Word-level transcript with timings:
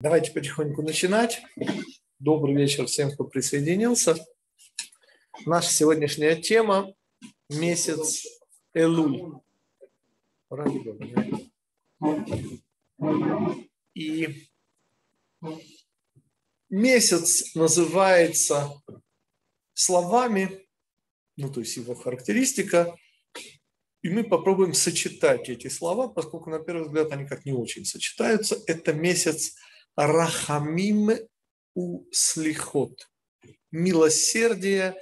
Давайте 0.00 0.30
потихоньку 0.30 0.82
начинать. 0.82 1.42
Добрый 2.20 2.54
вечер 2.54 2.86
всем, 2.86 3.10
кто 3.10 3.24
присоединился. 3.24 4.14
Наша 5.44 5.72
сегодняшняя 5.72 6.36
тема– 6.36 6.94
месяц 7.48 8.24
Элуль. 8.74 9.40
И 13.94 14.48
месяц 16.70 17.56
называется 17.56 18.80
словами, 19.74 20.64
ну 21.36 21.52
то 21.52 21.58
есть 21.58 21.76
его 21.76 21.96
характеристика, 21.96 22.96
и 24.02 24.10
мы 24.10 24.22
попробуем 24.22 24.74
сочетать 24.74 25.48
эти 25.48 25.66
слова, 25.66 26.06
поскольку 26.06 26.50
на 26.50 26.60
первый 26.60 26.84
взгляд 26.84 27.10
они 27.10 27.26
как 27.26 27.44
не 27.44 27.52
очень 27.52 27.84
сочетаются. 27.84 28.62
Это 28.68 28.92
месяц 28.92 29.56
Рахамим 29.98 31.10
у 31.74 32.04
слихот. 32.12 33.10
Милосердие 33.72 34.94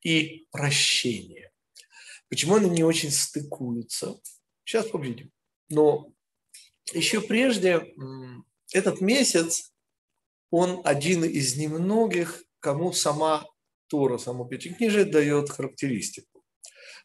и 0.00 0.46
прощение. 0.50 1.52
Почему 2.30 2.54
они 2.54 2.70
не 2.70 2.82
очень 2.82 3.10
стыкуются? 3.10 4.18
Сейчас 4.64 4.86
поглядим. 4.86 5.30
Но 5.68 6.14
еще 6.94 7.20
прежде 7.20 7.94
этот 8.72 9.02
месяц, 9.02 9.74
он 10.50 10.80
один 10.82 11.24
из 11.24 11.58
немногих, 11.58 12.42
кому 12.60 12.94
сама 12.94 13.46
Тора, 13.88 14.16
само 14.16 14.46
Пятикнижие 14.46 15.04
дает 15.04 15.50
характеристику. 15.50 16.42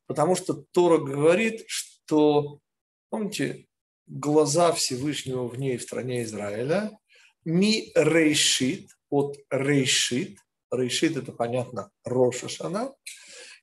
Потому 0.05 0.37
что 0.37 0.63
Тора 0.71 0.97
говорит, 0.97 1.65
что, 1.67 2.61
помните, 3.09 3.67
глаза 4.07 4.71
Всевышнего 4.71 5.45
в 5.49 5.59
ней, 5.59 5.75
в 5.75 5.83
стране 5.83 6.23
Израиля, 6.23 6.97
ми 7.45 7.91
рейшит, 7.95 8.89
от 9.09 9.37
рейшит, 9.49 10.37
рейшит 10.71 11.17
это 11.17 11.31
понятно, 11.31 11.91
Рошашана, 12.03 12.93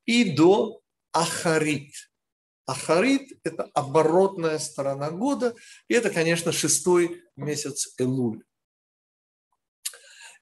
и 0.06 0.30
до 0.30 0.80
ахарит. 1.12 1.92
Ахарит– 2.66 3.32
это 3.44 3.64
оборотная 3.74 4.58
сторона 4.58 5.10
года, 5.10 5.54
и 5.88 5.94
это, 5.94 6.10
конечно, 6.10 6.52
шестой 6.52 7.22
месяц 7.34 7.94
Элуль. 7.98 8.44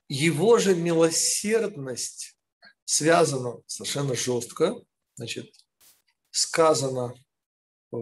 Его 0.08 0.58
же 0.58 0.74
милосердность 0.74 2.36
связана 2.84 3.62
совершенно 3.66 4.14
жестко, 4.14 4.74
значит, 5.16 5.54
сказано 6.30 7.14
э, 7.92 7.96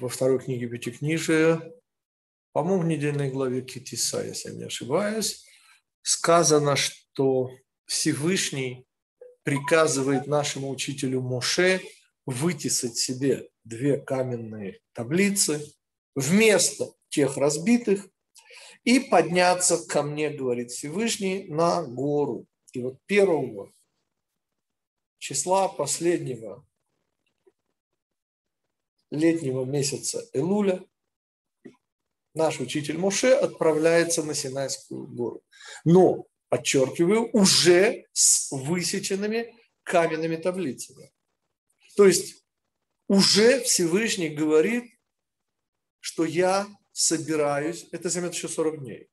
во 0.00 0.08
второй 0.08 0.38
книге 0.38 0.68
Пятикнижия, 0.68 1.72
по-моему, 2.52 2.82
в 2.82 2.86
недельной 2.86 3.30
главе 3.30 3.62
Китиса, 3.62 4.24
если 4.24 4.50
я 4.50 4.54
не 4.54 4.64
ошибаюсь, 4.64 5.44
сказано, 6.02 6.76
что 6.76 7.50
Всевышний 7.86 8.86
приказывает 9.42 10.26
нашему 10.26 10.70
учителю 10.70 11.20
Моше 11.20 11.80
вытесать 12.26 12.96
себе 12.96 13.48
две 13.64 13.98
каменные 13.98 14.80
таблицы 14.92 15.64
вместо 16.14 16.92
тех 17.08 17.36
разбитых 17.36 18.08
и 18.84 19.00
подняться 19.00 19.84
ко 19.86 20.02
мне, 20.02 20.30
говорит 20.30 20.70
Всевышний, 20.70 21.46
на 21.48 21.82
гору. 21.82 22.46
И 22.72 22.80
вот 22.80 22.98
первого 23.06 23.72
числа 25.18 25.68
последнего 25.68 26.66
летнего 29.10 29.64
месяца 29.64 30.28
Элуля 30.32 30.84
наш 32.34 32.60
учитель 32.60 32.98
Моше 32.98 33.32
отправляется 33.32 34.22
на 34.22 34.34
Синайскую 34.34 35.06
гору. 35.06 35.42
Но, 35.84 36.26
подчеркиваю, 36.48 37.30
уже 37.32 38.06
с 38.12 38.50
высеченными 38.50 39.54
каменными 39.82 40.36
таблицами. 40.36 41.12
То 41.96 42.06
есть 42.06 42.44
уже 43.08 43.60
Всевышний 43.60 44.30
говорит, 44.30 44.84
что 46.00 46.24
я 46.24 46.66
собираюсь, 46.92 47.86
это 47.92 48.08
займет 48.08 48.34
еще 48.34 48.48
40 48.48 48.80
дней. 48.80 49.08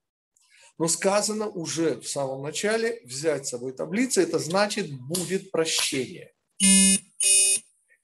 Но 0.77 0.87
сказано 0.87 1.47
уже 1.47 1.99
в 1.99 2.07
самом 2.07 2.41
начале 2.41 3.01
взять 3.05 3.45
с 3.45 3.49
собой 3.51 3.73
таблицы, 3.73 4.23
это 4.23 4.39
значит 4.39 4.91
будет 4.91 5.51
прощение. 5.51 6.33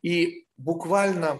И 0.03 0.47
буквально 0.57 1.39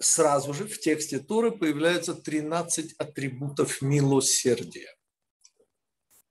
сразу 0.00 0.52
же 0.54 0.66
в 0.66 0.78
тексте 0.80 1.18
Торы 1.18 1.50
появляются 1.50 2.14
13 2.14 2.94
атрибутов 2.98 3.82
милосердия. 3.82 4.94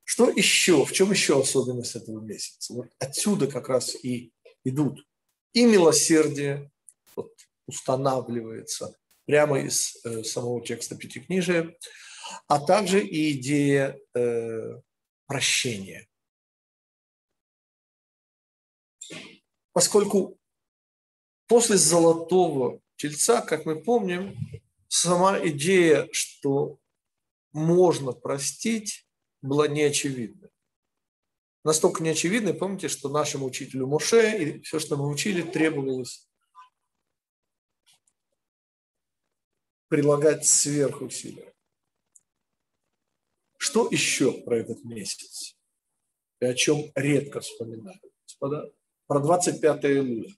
Что 0.04 0.28
еще? 0.28 0.84
В 0.84 0.92
чем 0.92 1.10
еще 1.10 1.40
особенность 1.40 1.96
этого 1.96 2.20
месяца? 2.20 2.74
Вот 2.74 2.88
отсюда 2.98 3.46
как 3.46 3.68
раз 3.68 3.94
и 3.94 4.32
идут. 4.64 5.06
И 5.52 5.64
милосердие 5.64 6.70
вот, 7.16 7.32
устанавливается 7.66 8.96
прямо 9.24 9.60
из 9.60 9.96
э, 10.04 10.22
самого 10.22 10.64
текста 10.64 10.96
Пятикнижия, 10.96 11.74
а 12.46 12.60
также 12.60 13.04
и 13.04 13.32
идея 13.32 13.98
э, 14.14 14.80
прощения. 15.26 16.06
Поскольку 19.72 20.38
после 21.46 21.76
золотого 21.76 22.80
Тельца, 23.04 23.42
как 23.42 23.66
мы 23.66 23.82
помним, 23.82 24.34
сама 24.88 25.38
идея, 25.48 26.08
что 26.10 26.78
можно 27.52 28.12
простить, 28.12 29.06
была 29.42 29.68
неочевидна. 29.68 30.48
Настолько 31.64 32.02
неочевидной, 32.02 32.54
помните, 32.54 32.88
что 32.88 33.10
нашему 33.10 33.44
учителю 33.44 33.88
Моше 33.88 34.42
и 34.42 34.62
все, 34.62 34.78
что 34.78 34.96
мы 34.96 35.06
учили, 35.10 35.42
требовалось 35.42 36.26
прилагать 39.88 40.46
сверхусилия. 40.46 41.52
Что 43.58 43.86
еще 43.90 44.32
про 44.32 44.60
этот 44.60 44.82
месяц? 44.82 45.58
И 46.40 46.46
о 46.46 46.54
чем 46.54 46.90
редко 46.94 47.40
вспоминают, 47.40 48.00
господа? 48.26 48.72
Про 49.06 49.20
25 49.20 49.84
июля. 49.84 50.34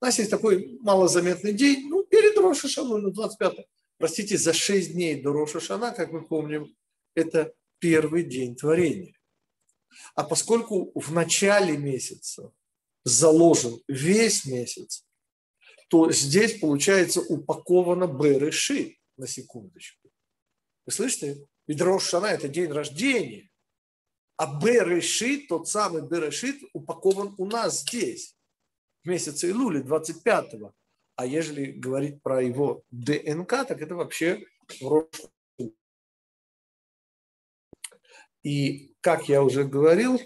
У 0.00 0.06
нас 0.06 0.18
есть 0.18 0.30
такой 0.30 0.78
малозаметный 0.80 1.52
день, 1.52 1.88
ну, 1.88 2.04
перед 2.04 2.36
Рошашаной, 2.38 3.02
ну, 3.02 3.10
25 3.10 3.66
Простите, 3.98 4.38
за 4.38 4.54
6 4.54 4.94
дней 4.94 5.20
до 5.20 5.30
Рошашана, 5.30 5.92
как 5.92 6.10
мы 6.10 6.26
помним, 6.26 6.74
это 7.14 7.52
первый 7.80 8.24
день 8.24 8.56
творения. 8.56 9.14
А 10.14 10.24
поскольку 10.24 10.90
в 10.94 11.12
начале 11.12 11.76
месяца 11.76 12.50
заложен 13.04 13.78
весь 13.88 14.46
месяц, 14.46 15.04
то 15.90 16.10
здесь, 16.12 16.60
получается, 16.60 17.20
упаковано 17.20 18.06
Берешит, 18.06 18.96
на 19.18 19.26
секундочку. 19.26 20.08
Вы 20.86 20.92
слышите? 20.92 21.46
Ведь 21.66 21.82
Рошашана– 21.82 22.26
это 22.26 22.48
день 22.48 22.72
рождения. 22.72 23.50
А 24.38 24.58
Берешит, 24.60 25.48
тот 25.48 25.68
самый 25.68 26.08
Берешит, 26.08 26.62
упакован 26.72 27.34
у 27.36 27.44
нас 27.44 27.82
здесь 27.82 28.34
в 29.02 29.08
месяце 29.08 29.50
Илули, 29.50 29.82
25-го. 29.82 30.72
А 31.16 31.26
ежели 31.26 31.72
говорить 31.72 32.22
про 32.22 32.42
его 32.42 32.82
ДНК, 32.90 33.66
так 33.66 33.82
это 33.82 33.94
вообще 33.94 34.44
И, 38.42 38.94
как 39.00 39.28
я 39.28 39.42
уже 39.42 39.64
говорил, 39.64 40.18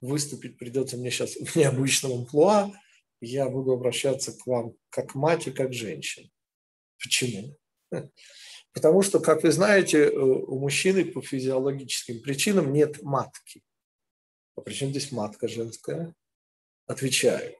выступить 0.00 0.58
придется 0.58 0.96
мне 0.96 1.10
сейчас 1.10 1.34
в 1.34 1.56
необычном 1.56 2.12
амплуа. 2.12 2.72
Я 3.20 3.48
буду 3.48 3.72
обращаться 3.72 4.32
к 4.32 4.46
вам 4.46 4.74
как 4.90 5.14
мать 5.14 5.46
и 5.46 5.50
как 5.50 5.72
женщина. 5.72 6.28
Почему? 6.98 7.56
Потому 8.72 9.02
что, 9.02 9.20
как 9.20 9.42
вы 9.42 9.52
знаете, 9.52 10.10
у 10.10 10.58
мужчины 10.58 11.04
по 11.04 11.20
физиологическим 11.20 12.22
причинам 12.22 12.72
нет 12.72 13.02
матки. 13.02 13.62
А 14.56 14.60
причем 14.60 14.90
здесь 14.90 15.12
матка 15.12 15.48
женская? 15.48 16.14
Отвечаю. 16.86 17.56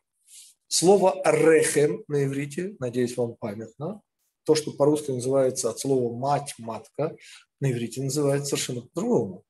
Слово 0.75 1.21
«рехем» 1.27 2.03
на 2.09 2.25
иврите, 2.25 2.77
надеюсь, 2.79 3.15
вам 3.19 3.37
памятно, 3.37 4.01
то, 4.45 4.55
что 4.55 4.73
по-русски 4.73 5.11
называется 5.11 5.69
от 5.69 5.79
слова 5.79 6.17
«мать», 6.17 6.55
«матка», 6.57 7.15
на 7.61 7.71
иврите 7.71 8.01
называется 8.01 8.57
совершенно 8.57 8.81
по-другому. 8.81 9.45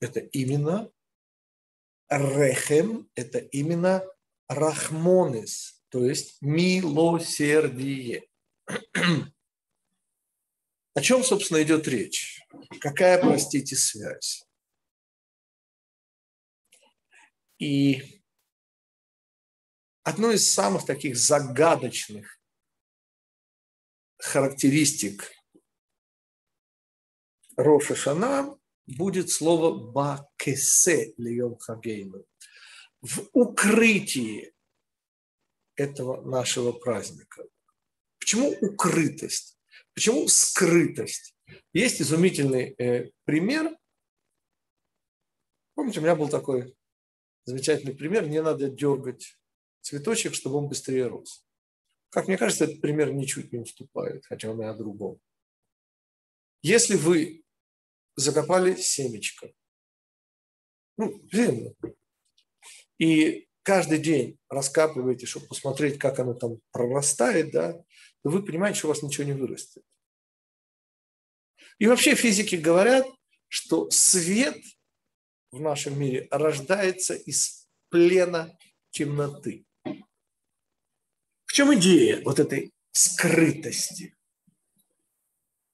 Это 0.00 0.18
именно 0.18 0.90
рехем, 2.10 3.08
это 3.14 3.38
именно 3.38 4.04
рахмонес, 4.48 5.84
то 5.88 6.04
есть 6.04 6.38
милосердие. 6.40 8.26
О 10.94 11.00
чем, 11.00 11.22
собственно, 11.22 11.62
идет 11.62 11.86
речь? 11.86 12.40
Какая, 12.80 13.20
простите, 13.20 13.76
связь? 13.76 14.44
И 17.60 18.15
одно 20.06 20.30
из 20.30 20.48
самых 20.48 20.86
таких 20.86 21.16
загадочных 21.16 22.40
характеристик 24.18 25.32
Роша 27.56 27.96
Шана 27.96 28.56
будет 28.86 29.30
слово 29.30 29.76
«бакесе» 29.76 31.12
льем 31.18 31.58
хагейну. 31.58 32.24
В 33.00 33.28
укрытии 33.32 34.54
этого 35.74 36.22
нашего 36.24 36.70
праздника. 36.70 37.44
Почему 38.20 38.50
укрытость? 38.60 39.58
Почему 39.92 40.28
скрытость? 40.28 41.34
Есть 41.72 42.00
изумительный 42.00 42.76
э, 42.78 43.10
пример. 43.24 43.76
Помните, 45.74 45.98
у 45.98 46.02
меня 46.04 46.14
был 46.14 46.28
такой 46.28 46.76
замечательный 47.44 47.94
пример. 47.94 48.28
Не 48.28 48.40
надо 48.40 48.68
дергать 48.70 49.36
цветочек, 49.80 50.34
чтобы 50.34 50.56
он 50.56 50.68
быстрее 50.68 51.06
рос. 51.06 51.44
Как 52.10 52.28
мне 52.28 52.38
кажется, 52.38 52.64
этот 52.64 52.80
пример 52.80 53.12
ничуть 53.12 53.52
не 53.52 53.58
уступает, 53.58 54.24
хотя 54.26 54.50
он 54.50 54.62
и 54.62 54.64
о 54.64 54.74
другом. 54.74 55.20
Если 56.62 56.96
вы 56.96 57.44
закопали 58.16 58.74
семечко, 58.74 59.52
ну, 60.96 61.20
землю, 61.30 61.76
и 62.98 63.48
каждый 63.62 63.98
день 63.98 64.38
раскапываете, 64.48 65.26
чтобы 65.26 65.46
посмотреть, 65.46 65.98
как 65.98 66.18
оно 66.18 66.34
там 66.34 66.60
прорастает, 66.70 67.50
да, 67.52 67.72
то 67.72 68.30
вы 68.30 68.44
понимаете, 68.44 68.78
что 68.78 68.88
у 68.88 68.90
вас 68.90 69.02
ничего 69.02 69.24
не 69.24 69.34
вырастет. 69.34 69.84
И 71.78 71.86
вообще 71.86 72.14
физики 72.14 72.56
говорят, 72.56 73.06
что 73.48 73.90
свет 73.90 74.56
в 75.50 75.60
нашем 75.60 75.98
мире 75.98 76.26
рождается 76.30 77.14
из 77.14 77.68
плена 77.90 78.56
темноты. 78.90 79.65
Чем 81.56 81.74
идея 81.78 82.22
вот 82.22 82.38
этой 82.38 82.74
скрытости? 82.92 84.14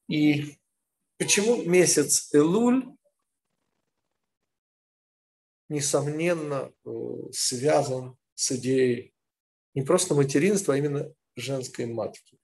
И 0.08 0.56
почему 1.19 1.64
месяц 1.64 2.32
Элуль, 2.32 2.87
несомненно, 5.69 6.73
э, 6.84 6.90
связан 7.32 8.17
с 8.37 8.52
идеей 8.52 9.12
не 9.75 9.82
просто 9.82 10.14
материнства, 10.14 10.75
а 10.75 10.76
именно 10.76 11.12
женской 11.34 11.87
матки? 11.87 12.38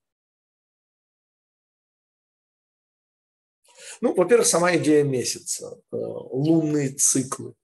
Ну, 4.01 4.17
во-первых, 4.17 4.49
сама 4.49 4.75
идея 4.79 5.05
месяца, 5.05 5.81
э, 5.93 5.97
лунные 5.97 6.89
циклы, 6.89 7.55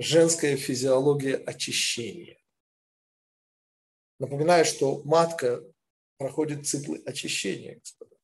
женская 0.00 0.56
физиология 0.56 1.36
очищения. 1.36 2.41
Напоминаю, 4.22 4.64
что 4.64 5.02
матка 5.02 5.64
проходит 6.16 6.64
циклы 6.64 7.02
очищения, 7.04 7.80
господа. 7.80 8.14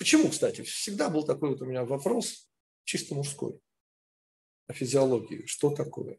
Почему, 0.00 0.30
кстати? 0.30 0.62
Всегда 0.62 1.10
был 1.10 1.24
такой 1.24 1.50
вот 1.50 1.62
у 1.62 1.64
меня 1.64 1.84
вопрос, 1.84 2.50
чисто 2.82 3.14
мужской, 3.14 3.60
о 4.66 4.72
физиологии. 4.72 5.46
Что 5.46 5.70
такое? 5.70 6.18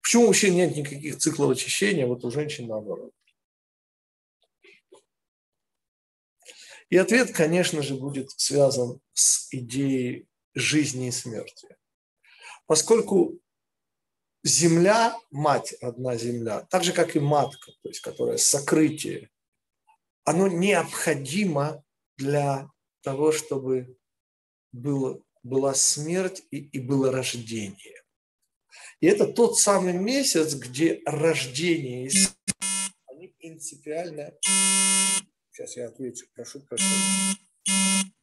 Почему 0.00 0.28
мужчин 0.28 0.54
нет 0.54 0.74
никаких 0.74 1.18
циклов 1.18 1.50
очищения, 1.50 2.06
вот 2.06 2.24
у 2.24 2.30
женщин 2.30 2.66
наоборот? 2.66 3.12
И 6.88 6.96
ответ, 6.96 7.34
конечно 7.34 7.82
же, 7.82 7.94
будет 7.94 8.30
связан 8.30 9.02
с 9.12 9.52
идеей 9.52 10.26
жизни 10.54 11.08
и 11.08 11.12
смерти. 11.12 11.76
Поскольку 12.64 13.38
земля, 14.44 15.16
мать 15.30 15.72
одна 15.74 16.16
земля, 16.16 16.66
так 16.70 16.84
же, 16.84 16.92
как 16.92 17.16
и 17.16 17.20
матка, 17.20 17.72
то 17.82 17.88
есть 17.88 18.00
которая 18.00 18.38
сокрытие, 18.38 19.30
оно 20.24 20.48
необходимо 20.48 21.84
для 22.16 22.70
того, 23.02 23.32
чтобы 23.32 23.96
было, 24.72 25.22
была 25.42 25.74
смерть 25.74 26.42
и, 26.50 26.58
и 26.58 26.78
было 26.78 27.10
рождение. 27.10 28.02
И 29.00 29.06
это 29.06 29.26
тот 29.26 29.58
самый 29.58 29.92
месяц, 29.92 30.54
где 30.54 31.00
рождение 31.04 32.08
и 32.08 32.10
они 33.06 33.28
принципиально 33.28 34.32
Сейчас 35.58 35.76
я 35.76 35.88
отвечу. 35.88 36.24
Прошу 36.36 36.60
прощения. 36.60 37.36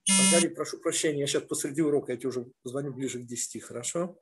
Маргарита, 0.08 0.56
прошу 0.56 0.78
прощения, 0.80 1.20
я 1.20 1.28
сейчас 1.28 1.44
посреди 1.44 1.82
урока, 1.82 2.14
я 2.14 2.18
тебе 2.18 2.30
уже 2.30 2.46
позвоню 2.64 2.94
ближе 2.94 3.20
к 3.20 3.26
10, 3.26 3.62
хорошо? 3.62 4.18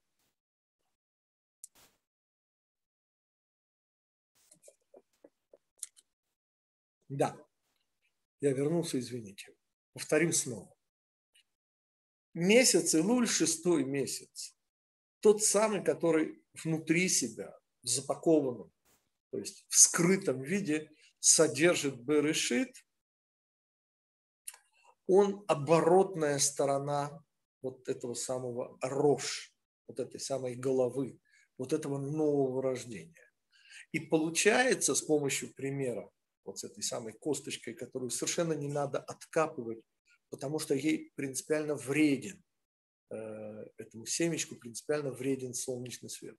Да, 7.14 7.38
я 8.42 8.54
вернулся, 8.54 9.00
извините. 9.00 9.56
Повторим 9.94 10.32
снова. 10.32 10.76
Месяц 12.34 12.96
Илуль, 12.96 13.28
шестой 13.28 13.86
месяц, 13.86 14.58
тот 15.20 15.44
самый, 15.44 15.84
который 15.84 16.44
внутри 16.64 17.08
себя, 17.10 17.56
в 17.84 17.88
запакованном, 17.88 18.72
то 19.30 19.38
есть 19.38 19.66
в 19.68 19.78
скрытом 19.78 20.42
виде, 20.42 20.90
содержит 21.20 22.02
Берешит, 22.02 22.84
он 25.06 25.46
оборотная 25.48 26.40
сторона 26.40 27.24
вот 27.62 27.88
этого 27.88 28.16
самого 28.16 28.76
рож, 28.82 29.54
вот 29.88 30.00
этой 30.00 30.20
самой 30.20 30.56
головы, 30.56 31.20
вот 31.60 31.74
этого 31.74 32.00
нового 32.00 32.64
рождения. 32.64 33.32
И 33.92 34.00
получается 34.00 34.96
с 34.96 35.04
помощью 35.04 35.54
примера, 35.54 36.10
вот 36.46 36.60
с 36.60 36.64
этой 36.64 36.84
самой 36.84 37.14
косточкой, 37.14 37.74
которую 37.74 38.10
совершенно 38.10 38.54
не 38.54 38.68
надо 38.68 39.00
откапывать, 39.00 39.82
потому 40.30 40.60
что 40.60 40.74
ей 40.74 41.12
принципиально 41.16 41.76
вреден, 41.76 42.44
э, 43.10 43.66
этому 43.78 44.06
семечку 44.06 44.56
принципиально 44.56 45.12
вреден 45.12 45.54
солнечный 45.54 46.10
свет. 46.10 46.38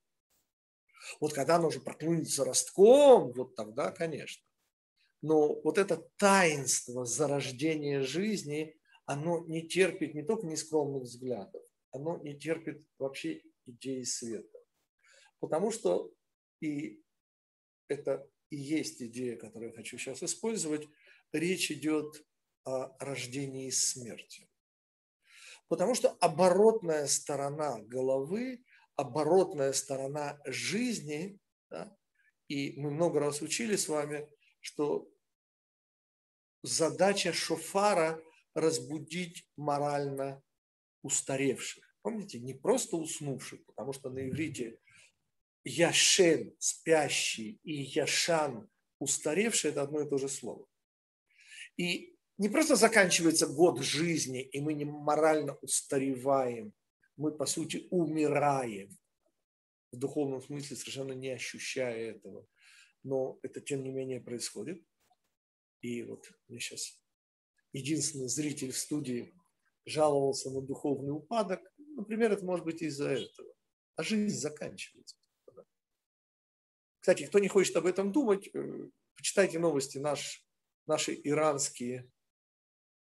Вот 1.20 1.32
когда 1.32 1.56
оно 1.56 1.68
уже 1.68 1.80
проклюнется 1.80 2.44
ростком, 2.44 3.32
вот 3.32 3.54
тогда, 3.54 3.90
конечно. 3.90 4.44
Но 5.22 5.60
вот 5.62 5.78
это 5.78 6.08
таинство 6.16 7.04
зарождения 7.04 8.02
жизни, 8.02 8.76
оно 9.06 9.44
не 9.46 9.66
терпит 9.66 10.14
не 10.14 10.22
только 10.22 10.46
нескромных 10.46 11.04
взглядов, 11.04 11.62
оно 11.92 12.18
не 12.18 12.38
терпит 12.38 12.84
вообще 12.98 13.42
идеи 13.66 14.02
света. 14.02 14.58
Потому 15.40 15.70
что 15.70 16.12
и 16.60 17.02
это 17.88 18.28
и 18.54 18.56
есть 18.56 19.02
идея, 19.02 19.36
которую 19.36 19.70
я 19.70 19.76
хочу 19.76 19.98
сейчас 19.98 20.22
использовать, 20.22 20.88
речь 21.32 21.70
идет 21.70 22.24
о 22.64 22.96
рождении 23.04 23.66
и 23.66 23.72
смерти. 23.72 24.48
Потому 25.68 25.94
что 25.94 26.10
оборотная 26.20 27.06
сторона 27.06 27.80
головы, 27.80 28.64
оборотная 28.96 29.72
сторона 29.72 30.40
жизни, 30.46 31.38
да, 31.70 31.96
и 32.48 32.78
мы 32.80 32.90
много 32.90 33.18
раз 33.20 33.42
учили 33.42 33.76
с 33.76 33.88
вами, 33.88 34.28
что 34.60 35.10
задача 36.62 37.32
шофара– 37.32 38.22
разбудить 38.54 39.48
морально 39.56 40.40
устаревших. 41.02 41.98
Помните, 42.02 42.38
не 42.38 42.54
просто 42.54 42.96
уснувших, 42.96 43.64
потому 43.66 43.92
что 43.92 44.10
на 44.10 44.28
иврите 44.28 44.78
яшен– 45.64 46.54
спящий 46.58 47.60
и 47.64 47.72
яшан– 47.72 48.68
устаревший– 48.98 49.70
это 49.72 49.82
одно 49.82 50.02
и 50.02 50.08
то 50.08 50.18
же 50.18 50.28
слово. 50.28 50.66
И 51.76 52.16
не 52.38 52.48
просто 52.48 52.76
заканчивается 52.76 53.46
год 53.46 53.80
жизни, 53.80 54.42
и 54.42 54.60
мы 54.60 54.74
не 54.74 54.84
морально 54.84 55.54
устареваем, 55.62 56.72
мы, 57.16 57.32
по 57.32 57.46
сути, 57.46 57.86
умираем 57.90 58.90
в 59.92 59.96
духовном 59.96 60.42
смысле, 60.42 60.76
совершенно 60.76 61.12
не 61.12 61.30
ощущая 61.30 62.10
этого. 62.10 62.46
Но 63.02 63.38
это, 63.42 63.60
тем 63.60 63.82
не 63.82 63.90
менее, 63.90 64.20
происходит. 64.20 64.84
И 65.80 66.02
вот 66.02 66.32
мне 66.48 66.58
сейчас 66.58 66.98
единственный 67.72 68.28
зритель 68.28 68.72
в 68.72 68.78
студии 68.78 69.32
жаловался 69.84 70.50
на 70.50 70.60
духовный 70.60 71.12
упадок. 71.12 71.60
Например, 71.76 72.32
это 72.32 72.44
может 72.44 72.64
быть 72.64 72.82
из-за 72.82 73.10
этого. 73.10 73.54
А 73.96 74.02
жизнь 74.02 74.36
заканчивается. 74.36 75.16
Кстати, 77.04 77.26
кто 77.26 77.38
не 77.38 77.48
хочет 77.48 77.76
об 77.76 77.84
этом 77.84 78.12
думать, 78.12 78.48
э, 78.54 78.88
почитайте 79.14 79.58
новости. 79.58 79.98
Наш, 79.98 80.42
наши 80.86 81.12
иранские 81.12 82.10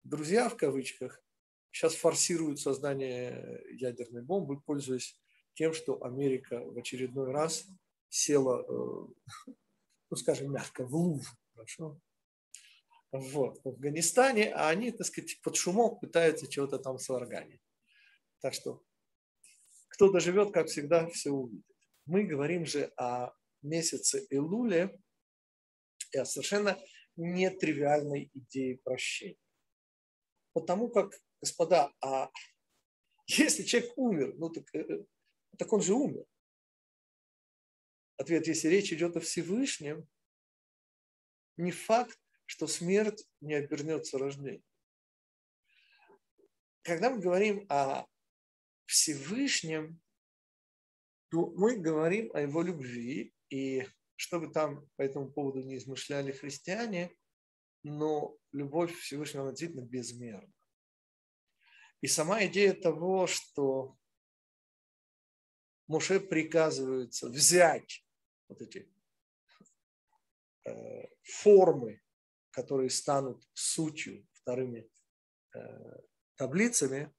друзья, 0.03 0.47
в 0.47 0.55
кавычках, 0.55 1.23
сейчас 1.71 1.95
форсируют 1.95 2.59
создание 2.59 3.63
ядерной 3.71 4.21
бомбы, 4.21 4.61
пользуясь 4.61 5.19
тем, 5.55 5.73
что 5.73 6.03
Америка 6.03 6.59
в 6.63 6.77
очередной 6.77 7.31
раз 7.31 7.65
села, 8.09 8.61
э, 8.61 9.07
ну 10.11 10.17
скажем 10.17 10.51
мягко, 10.51 10.85
в 10.85 10.93
лужу. 10.93 11.31
Хорошо? 11.55 11.99
вот, 13.11 13.59
в 13.63 13.69
Афганистане, 13.69 14.53
а 14.53 14.69
они, 14.69 14.91
так 14.91 15.07
сказать, 15.07 15.41
под 15.41 15.55
шумок 15.55 15.99
пытаются 15.99 16.47
чего-то 16.47 16.77
там 16.77 16.99
сварганить. 16.99 17.63
Так 18.39 18.53
что 18.53 18.83
кто 19.87 20.11
доживет, 20.11 20.53
как 20.53 20.67
всегда, 20.67 21.07
все 21.07 21.31
увидит. 21.31 21.65
Мы 22.05 22.25
говорим 22.25 22.67
же 22.67 22.93
о 22.95 23.33
месяце 23.61 24.25
Илуле, 24.29 24.99
и 26.11 26.17
о 26.17 26.25
совершенно 26.25 26.77
нетривиальной 27.15 28.31
идее 28.33 28.77
прощения. 28.79 29.37
Потому 30.53 30.89
как, 30.89 31.13
господа, 31.41 31.93
а 32.01 32.29
если 33.27 33.63
человек 33.63 33.93
умер, 33.97 34.35
ну 34.37 34.49
так, 34.49 34.73
э, 34.73 35.05
так 35.57 35.71
он 35.71 35.81
же 35.81 35.93
умер. 35.93 36.25
Ответ, 38.17 38.47
если 38.47 38.67
речь 38.67 38.91
идет 38.91 39.15
о 39.15 39.19
Всевышнем, 39.19 40.07
не 41.57 41.71
факт, 41.71 42.19
что 42.45 42.67
смерть 42.67 43.27
не 43.41 43.53
обернется 43.53 44.17
рождением. 44.17 44.63
Когда 46.81 47.11
мы 47.11 47.19
говорим 47.19 47.65
о 47.69 48.05
Всевышнем, 48.85 50.01
то 51.29 51.51
мы 51.51 51.77
говорим 51.77 52.31
о 52.33 52.41
его 52.41 52.63
любви, 52.63 53.33
и 53.49 53.85
что 54.15 54.39
бы 54.39 54.51
там 54.51 54.87
по 54.95 55.01
этому 55.01 55.31
поводу 55.31 55.61
не 55.61 55.77
измышляли 55.77 56.31
христиане, 56.31 57.15
но 57.83 58.37
любовь 58.51 58.93
Всевышнего 58.93 59.49
действительно 59.49 59.85
безмерна. 59.85 60.53
И 62.01 62.07
сама 62.07 62.45
идея 62.45 62.73
того, 62.73 63.27
что 63.27 63.97
Муше 65.87 66.19
приказывается 66.19 67.29
взять 67.29 68.05
вот 68.47 68.61
эти 68.61 68.91
э, 70.65 71.07
формы, 71.23 72.01
которые 72.51 72.89
станут 72.89 73.47
сутью, 73.53 74.27
вторыми 74.33 74.89
э, 75.55 75.59
таблицами, 76.35 77.13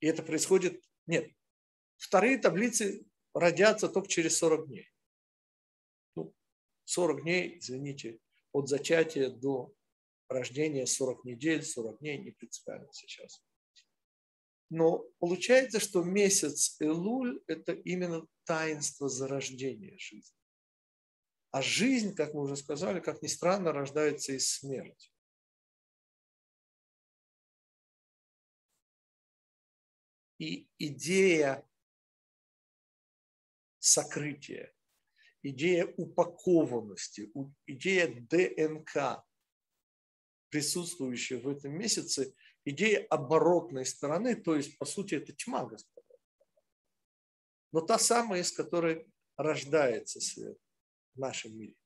и 0.00 0.06
это 0.06 0.22
происходит, 0.22 0.82
нет, 1.06 1.30
вторые 1.96 2.38
таблицы 2.38 3.07
родятся 3.38 3.88
только 3.88 4.08
через 4.08 4.36
40 4.38 4.68
дней. 4.68 4.90
Ну, 6.16 6.34
40 6.84 7.22
дней, 7.22 7.58
извините, 7.58 8.18
от 8.52 8.68
зачатия 8.68 9.30
до 9.30 9.72
рождения 10.28 10.86
40 10.86 11.24
недель, 11.24 11.62
40 11.62 11.98
дней, 12.00 12.18
не 12.18 12.30
принципиально 12.30 12.88
сейчас. 12.92 13.42
Но 14.70 15.06
получается, 15.18 15.80
что 15.80 16.02
месяц 16.02 16.76
Элуль– 16.80 17.42
это 17.46 17.72
именно 17.72 18.26
таинство 18.44 19.08
зарождения 19.08 19.96
жизни. 19.98 20.36
А 21.50 21.62
жизнь, 21.62 22.14
как 22.14 22.34
мы 22.34 22.42
уже 22.42 22.56
сказали, 22.56 23.00
как 23.00 23.22
ни 23.22 23.26
странно, 23.26 23.72
рождается 23.72 24.32
из 24.32 24.50
смерти. 24.50 25.10
И 30.38 30.68
идея 30.78 31.67
сокрытия, 33.88 34.72
идея 35.42 35.86
упакованности, 35.96 37.30
идея 37.66 38.08
ДНК, 38.28 39.24
присутствующая 40.50 41.40
в 41.40 41.48
этом 41.48 41.72
месяце, 41.72 42.34
идея 42.64 43.06
оборотной 43.06 43.86
стороны, 43.86 44.36
то 44.36 44.56
есть, 44.56 44.78
по 44.78 44.84
сути, 44.84 45.14
это 45.14 45.32
тьма, 45.32 45.64
господа. 45.64 46.16
Но 47.72 47.80
та 47.80 47.98
самая, 47.98 48.40
из 48.40 48.52
которой 48.52 49.06
рождается 49.36 50.20
свет 50.20 50.58
в 51.14 51.18
нашем 51.18 51.56
мире. 51.58 51.76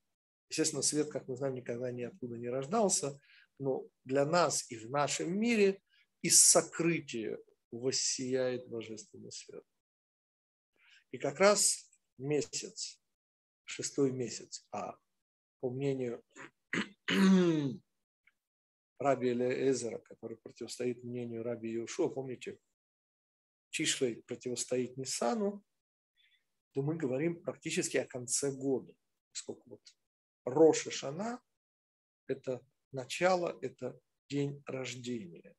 Естественно, 0.49 0.83
свет, 0.83 1.11
как 1.11 1.29
мы 1.29 1.37
знаем, 1.37 1.55
никогда 1.55 1.91
ниоткуда 1.91 2.37
не 2.37 2.49
рождался, 2.49 3.21
но 3.59 3.87
для 4.05 4.25
нас 4.25 4.71
и 4.71 4.77
в 4.77 4.91
нашем 4.91 5.39
мире 5.39 5.83
из 6.21 6.41
сокрытия 6.41 7.39
воссияет 7.71 8.69
божественный 8.69 9.33
свет. 9.33 9.65
И 11.11 11.19
как 11.19 11.39
раз 11.41 11.92
месяц, 12.23 13.01
шестой 13.65 14.13
месяц, 14.13 14.67
а 14.71 14.97
по 15.61 15.71
мнению 15.71 16.23
раби 18.99 19.33
Элезера, 19.33 19.99
который 19.99 20.37
противостоит 20.39 21.03
мнению 21.05 21.43
раби 21.43 21.73
Иошуа, 21.75 22.09
помните, 22.09 22.59
Чишлей 23.71 24.23
противостоит 24.23 24.97
Нисану, 24.97 25.65
то 26.73 26.83
мы 26.83 26.97
говорим 26.97 27.43
практически 27.43 27.97
о 27.97 28.07
конце 28.07 28.51
года, 28.51 28.95
поскольку 29.31 29.71
вот 29.71 29.83
Роша 30.45 30.91
Шана– 30.91 31.43
это 32.27 32.65
начало, 32.93 33.59
это 33.63 33.99
день 34.29 34.63
рождения. 34.67 35.55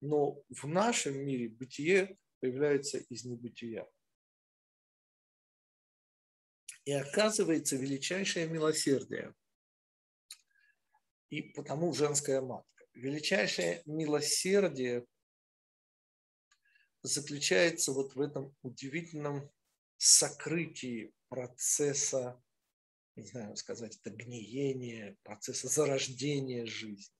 Но 0.00 0.42
в 0.48 0.66
нашем 0.66 1.18
мире 1.26 1.48
бытие 1.48 2.18
появляется 2.40 2.98
из 2.98 3.24
небытия. 3.24 3.88
И 6.84 6.92
оказывается 6.92 7.76
величайшее 7.76 8.48
милосердие. 8.48 9.34
И 11.30 11.42
потому 11.42 11.92
женская 11.92 12.40
матка. 12.40 12.86
Величайшее 12.94 13.82
милосердие 13.84 15.06
заключается 17.02 17.92
вот 17.92 18.14
в 18.14 18.20
этом 18.20 18.56
удивительном 18.62 19.50
сокрытии 19.98 21.12
процесса, 21.28 22.42
не 23.16 23.24
знаю 23.24 23.56
сказать, 23.56 23.98
это 24.00 24.10
гниение, 24.10 25.16
процесса 25.22 25.68
зарождения 25.68 26.66
жизни. 26.66 27.14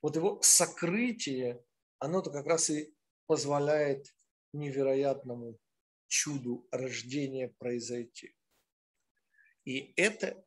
Вот 0.00 0.16
его 0.16 0.40
сокрытие, 0.42 1.62
оно-то 1.98 2.30
как 2.30 2.46
раз 2.46 2.70
и 2.70 2.94
позволяет 3.26 4.15
невероятному 4.56 5.58
чуду 6.08 6.66
рождения 6.70 7.48
произойти. 7.58 8.34
И 9.64 9.92
это 9.96 10.44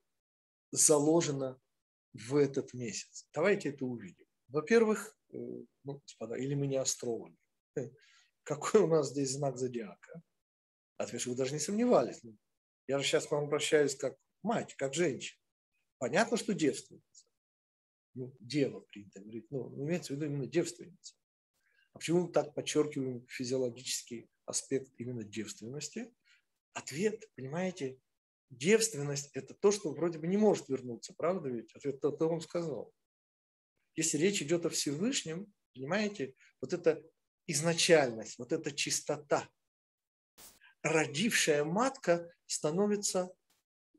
заложено 0.71 1.61
в 2.13 2.35
этот 2.35 2.73
месяц. 2.73 3.27
Давайте 3.33 3.69
это 3.69 3.85
увидим. 3.85 4.25
Во-первых, 4.47 5.15
э, 5.31 5.37
ну, 5.83 5.99
господа, 5.99 6.35
или 6.35 6.55
мы 6.55 6.67
не 6.67 6.77
астрологи. 6.77 7.37
Какой 8.43 8.81
у 8.81 8.87
нас 8.87 9.09
здесь 9.09 9.31
знак 9.33 9.57
зодиака? 9.57 10.21
Ответ, 10.97 11.25
вы 11.25 11.35
даже 11.35 11.53
не 11.53 11.59
сомневались. 11.59 12.21
Я 12.87 12.97
же 12.97 13.05
сейчас 13.05 13.27
к 13.27 13.31
вам 13.31 13.45
обращаюсь 13.45 13.95
как 13.95 14.17
мать, 14.41 14.75
как 14.75 14.93
женщина. 14.93 15.39
Понятно, 15.97 16.37
что 16.37 16.53
девственница. 16.53 17.25
Ну, 18.15 18.35
дева 18.39 18.79
принято 18.79 19.19
говорить. 19.19 19.51
Ну, 19.51 19.73
имеется 19.85 20.13
в 20.13 20.15
виду 20.15 20.25
именно 20.25 20.47
девственница. 20.47 21.15
А 21.93 21.99
почему 21.99 22.27
мы 22.27 22.31
так 22.31 22.53
подчеркиваем 22.53 23.25
физиологический 23.27 24.29
аспект 24.45 24.91
именно 24.97 25.23
девственности? 25.23 26.13
Ответ, 26.73 27.29
понимаете, 27.35 27.99
девственность– 28.49 29.29
это 29.33 29.53
то, 29.53 29.71
что 29.71 29.91
вроде 29.91 30.19
бы 30.19 30.27
не 30.27 30.37
может 30.37 30.69
вернуться, 30.69 31.13
правда 31.13 31.49
ведь? 31.49 31.73
Ответ 31.75 31.99
то, 32.01 32.11
то 32.11 32.27
он 32.27 32.41
сказал. 32.41 32.93
Если 33.95 34.17
речь 34.17 34.41
идет 34.41 34.65
о 34.65 34.69
Всевышнем, 34.69 35.53
понимаете, 35.73 36.35
вот 36.61 36.73
эта 36.73 37.03
изначальность, 37.47 38.37
вот 38.37 38.51
эта 38.51 38.71
чистота, 38.71 39.49
родившая 40.81 41.63
матка 41.63 42.31
становится, 42.45 43.33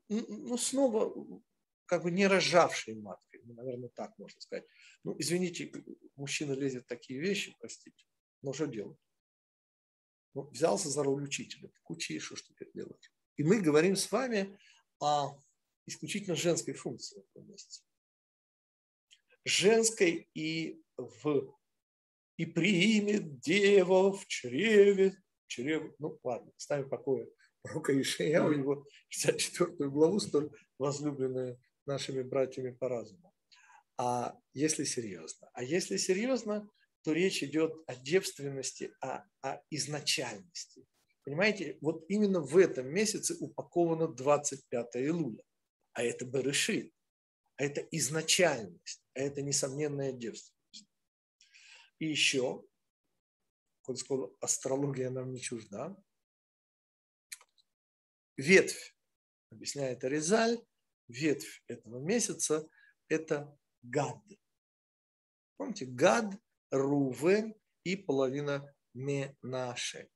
ну, 0.09 0.57
снова 0.57 1.41
как 1.85 2.03
бы 2.03 2.11
не 2.11 2.27
рожавшей 2.27 2.95
маткой, 2.95 3.30
ну, 3.30 3.30
наверное, 3.45 3.89
так 3.89 4.17
можно 4.17 4.39
сказать. 4.39 4.65
Ну, 5.03 5.15
извините, 5.19 5.71
мужчина 6.15 6.53
лезет 6.53 6.83
в 6.85 6.87
такие 6.87 7.19
вещи, 7.19 7.55
простите, 7.59 8.05
но 8.41 8.53
что 8.53 8.65
делать? 8.65 8.97
Ну, 10.33 10.43
взялся 10.49 10.89
за 10.89 11.03
роль 11.03 11.23
учителя, 11.23 11.69
учи, 11.87 12.19
что 12.19 12.35
ж 12.35 12.43
теперь 12.43 12.71
делать? 12.73 13.11
И 13.37 13.43
мы 13.43 13.59
говорим 13.59 13.95
с 13.95 14.11
вами 14.11 14.57
о 14.99 15.41
исключительно 15.85 16.35
женской 16.35 16.73
функции 16.73 17.19
в 17.19 17.37
этом 17.37 17.49
месте. 17.49 17.83
Женской 19.43 20.29
и 20.33 20.81
в 20.97 21.53
и 22.37 22.45
примет 22.45 23.39
дева 23.39 24.11
в 24.11 24.25
чреве. 24.25 25.15
чреве 25.47 25.93
ну 25.99 26.19
ладно, 26.23 26.51
ставим 26.57 26.89
покоя 26.89 27.27
пророка 27.61 27.99
Ишия, 27.99 28.41
у 28.43 28.53
него 28.53 28.87
64 29.09 29.89
главу, 29.89 30.19
столь 30.19 30.49
возлюбленная 30.79 31.59
нашими 31.85 32.23
братьями 32.23 32.71
по 32.71 32.89
разуму. 32.89 33.30
А 34.03 34.35
если 34.55 34.83
серьезно? 34.83 35.47
А 35.53 35.63
если 35.63 35.95
серьезно, 35.97 36.67
то 37.03 37.13
речь 37.13 37.43
идет 37.43 37.71
о 37.85 37.95
девственности, 37.95 38.95
о, 38.99 39.23
о 39.43 39.61
изначальности. 39.69 40.87
Понимаете, 41.23 41.77
вот 41.81 42.05
именно 42.09 42.39
в 42.39 42.57
этом 42.57 42.87
месяце 42.87 43.35
упаковано 43.39 44.07
25 44.07 44.95
Илуля. 44.95 45.43
А 45.93 46.01
это 46.01 46.25
Берешит. 46.25 46.91
А 47.57 47.63
это 47.63 47.81
изначальность. 47.91 49.03
А 49.13 49.19
это 49.19 49.43
несомненная 49.43 50.13
девственность. 50.13 50.87
И 51.99 52.07
еще, 52.07 52.65
сколько 53.83 54.35
астрология 54.39 55.11
нам 55.11 55.31
не 55.31 55.39
чужда, 55.39 55.95
ветвь, 58.35 58.95
объясняет 59.51 60.03
Аризаль, 60.03 60.57
ветвь 61.07 61.63
этого 61.67 61.99
месяца– 61.99 62.67
это 63.07 63.55
Гад. 63.83 64.21
Помните, 65.57 65.85
Гад, 65.85 66.33
Рувен 66.71 67.53
и 67.83 67.95
половина 67.95 68.75
Менаше. 68.93 70.09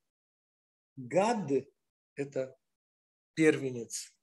Гад– 0.97 1.51
это 2.15 2.57
первенец 3.33 4.15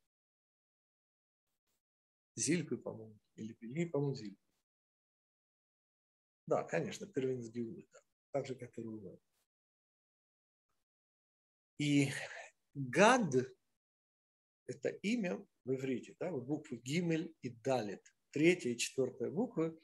Зильпы, 2.34 2.78
по-моему, 2.78 3.20
или 3.34 3.56
не, 3.60 3.86
по-моему, 3.86 4.14
Зильпы. 4.14 4.42
Да, 6.46 6.64
конечно, 6.64 7.06
первенец 7.06 7.48
Геулы, 7.50 7.86
да. 7.92 8.00
так 8.32 8.46
же, 8.46 8.54
как 8.54 8.76
и 8.78 8.82
Рувен. 8.82 9.20
И 11.78 12.10
Гад– 12.74 13.34
это 14.66 14.88
имя 14.88 15.46
в 15.64 15.74
иврите, 15.74 16.16
да, 16.18 16.30
вот 16.30 16.44
буквы 16.44 16.78
Гимель 16.78 17.34
и 17.42 17.50
Далит, 17.50 18.02
третья 18.32 18.70
и 18.70 18.78
четвертая 18.78 19.30
буквы, 19.30 19.78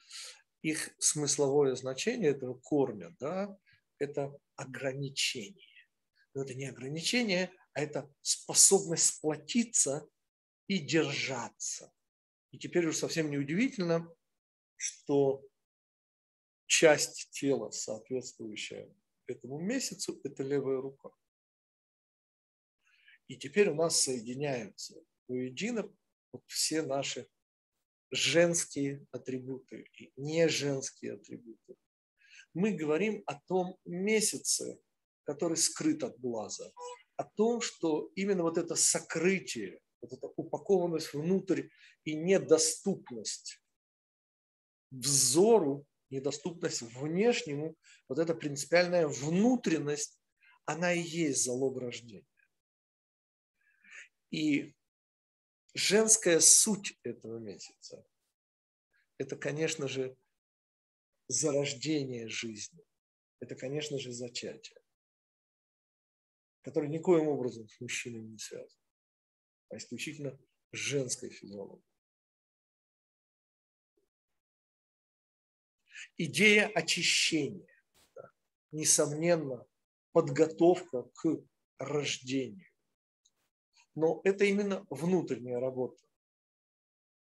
их 0.63 0.91
смысловое 0.99 1.75
значение 1.77 2.31
этого 2.31 2.55
корня, 2.55 3.15
да, 3.21 3.57
это 3.99 4.37
ограничение. 4.57 5.89
Но 6.35 6.43
это 6.43 6.55
не 6.55 6.67
ограничение, 6.67 7.53
а 7.73 7.83
это 7.83 8.13
способность 8.23 9.07
сплотиться 9.07 10.09
и 10.67 10.79
держаться. 10.79 11.93
И 12.51 12.59
теперь 12.59 12.87
уже 12.87 12.99
совсем 12.99 13.31
неудивительно, 13.31 14.13
что 14.77 15.47
часть 16.67 17.31
тела, 17.31 17.71
соответствующая 17.71 18.95
этому 19.27 19.59
месяцу, 19.59 20.21
это 20.25 20.43
левая 20.43 20.81
рука. 20.81 21.11
И 23.27 23.37
теперь 23.37 23.69
у 23.69 23.75
нас 23.75 24.01
соединяются 24.01 24.95
воедино 25.29 25.95
вот 26.33 26.43
все 26.47 26.83
наши 26.83 27.29
женские 28.11 29.07
атрибуты 29.11 29.87
и 29.95 30.13
не 30.17 30.49
женские 30.49 31.15
атрибуты. 31.15 31.77
Мы 32.55 32.73
говорим 32.73 33.23
о 33.27 33.35
том 33.35 33.77
месяце, 33.85 34.81
который 35.25 35.57
скрыт 35.57 36.03
от 36.03 36.19
глаза, 36.19 36.73
о 37.17 37.25
том, 37.25 37.61
что 37.61 38.11
именно 38.15 38.43
вот 38.43 38.59
это 38.59 38.75
сокрытие, 38.75 39.81
вот 40.01 40.13
эта 40.13 40.29
упакованность 40.37 41.13
внутрь 41.13 41.69
и 42.05 42.15
недоступность 42.15 43.61
взору, 44.91 45.87
недоступность 46.11 46.83
внешнему, 46.83 47.77
вот 48.09 48.19
эта 48.19 48.35
принципиальная 48.35 49.07
внутренность, 49.07 50.19
она 50.65 50.93
и 50.93 51.01
есть 51.01 51.45
залог 51.45 51.79
рождения. 51.79 52.25
И 54.31 54.75
женская 55.79 56.41
суть 56.41 56.99
этого 57.05 57.39
месяца– 57.39 58.05
это, 59.19 59.37
конечно 59.37 59.87
же, 59.87 60.17
зарождение 61.29 62.29
жизни. 62.29 62.85
Это, 63.41 63.55
конечно 63.55 63.99
же, 63.99 64.13
зачатие, 64.13 64.81
которое 66.63 66.89
никоим 66.89 67.29
образом 67.29 67.69
с 67.69 67.81
мужчиной 67.81 68.23
не 68.23 68.39
связано, 68.39 68.83
а 69.69 69.77
исключительно 69.77 70.37
женской 70.73 71.31
физиологией. 71.31 71.85
Идея 76.17 76.67
очищения, 76.69 77.69
несомненно, 78.73 79.65
подготовка 80.13 81.05
к 81.15 81.45
рождению. 81.79 82.68
Но 83.99 84.21
это 84.23 84.45
именно 84.45 84.87
внутренняя 84.91 85.59
работа. 85.59 86.01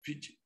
Ведь 0.05 0.39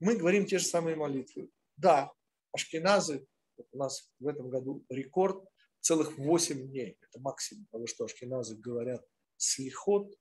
мы 0.00 0.16
говорим 0.16 0.44
те 0.44 0.58
же 0.58 0.66
самые 0.66 0.96
молитвы. 0.96 1.48
Да, 1.76 2.12
ашкеназы, 2.50 3.24
у 3.70 3.78
нас 3.78 4.12
в 4.18 4.26
этом 4.26 4.50
году 4.50 4.84
рекорд, 4.88 5.48
целых 5.78 6.18
8 6.18 6.66
дней. 6.66 6.98
Это 7.00 7.20
максимум 7.20 7.66
того, 7.66 7.86
что 7.86 8.04
ашкеназы 8.04 8.56
говорят 8.56 9.06
слихот. 9.36 10.12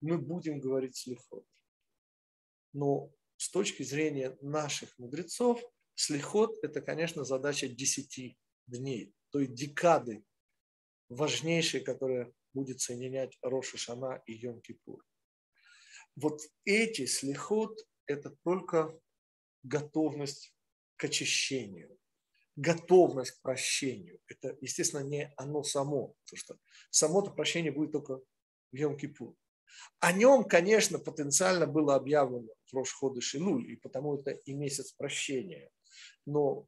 Мы 0.00 0.16
будем 0.16 0.60
говорить 0.60 0.96
слихот. 0.96 1.44
Но 2.72 3.10
с 3.36 3.50
точки 3.50 3.82
зрения 3.82 4.38
наших 4.40 4.96
мудрецов, 4.96 5.60
слихот– 5.96 6.56
это, 6.62 6.80
конечно, 6.80 7.24
задача 7.24 7.66
10 7.66 8.38
дней, 8.68 9.12
той 9.30 9.48
декады 9.48 10.24
важнейшей, 11.08 11.80
которая 11.80 12.32
будет 12.56 12.80
соединять 12.80 13.36
Роша 13.42 13.76
Шана 13.76 14.22
и 14.26 14.32
Йом-Кипур. 14.42 15.00
Вот 16.16 16.40
эти 16.64 17.04
слихот– 17.04 17.78
это 18.06 18.30
только 18.44 18.98
готовность 19.62 20.54
к 20.96 21.04
очищению, 21.04 21.98
готовность 22.56 23.32
к 23.32 23.42
прощению. 23.42 24.18
Это, 24.26 24.56
естественно, 24.62 25.02
не 25.02 25.30
оно 25.36 25.62
само, 25.62 26.14
потому 26.24 26.38
что 26.38 26.58
само-то 26.90 27.30
прощение 27.32 27.72
будет 27.72 27.92
только 27.92 28.20
в 28.72 28.74
Йом-Кипур. 28.74 29.34
О 30.00 30.12
нем, 30.12 30.44
конечно, 30.44 30.98
потенциально 30.98 31.66
было 31.66 31.94
объявлено 31.94 32.48
в 32.64 32.74
Рошходы 32.74 33.20
Шинуль, 33.20 33.70
и 33.70 33.76
потому 33.76 34.18
это 34.18 34.30
и 34.30 34.54
месяц 34.54 34.92
прощения. 34.92 35.70
Но 36.24 36.66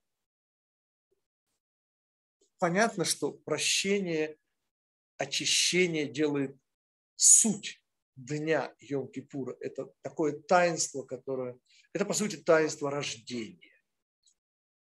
понятно, 2.58 3.06
что 3.06 3.32
прощение 3.32 4.36
очищение 5.18 6.06
делает 6.06 6.56
суть 7.16 7.82
дня 8.16 8.74
Йом-Кипура. 8.80 9.56
Это 9.60 9.92
такое 10.02 10.38
таинство, 10.40 11.02
которое... 11.02 11.58
Это, 11.92 12.04
по 12.04 12.14
сути, 12.14 12.36
таинство 12.36 12.90
рождения. 12.90 13.72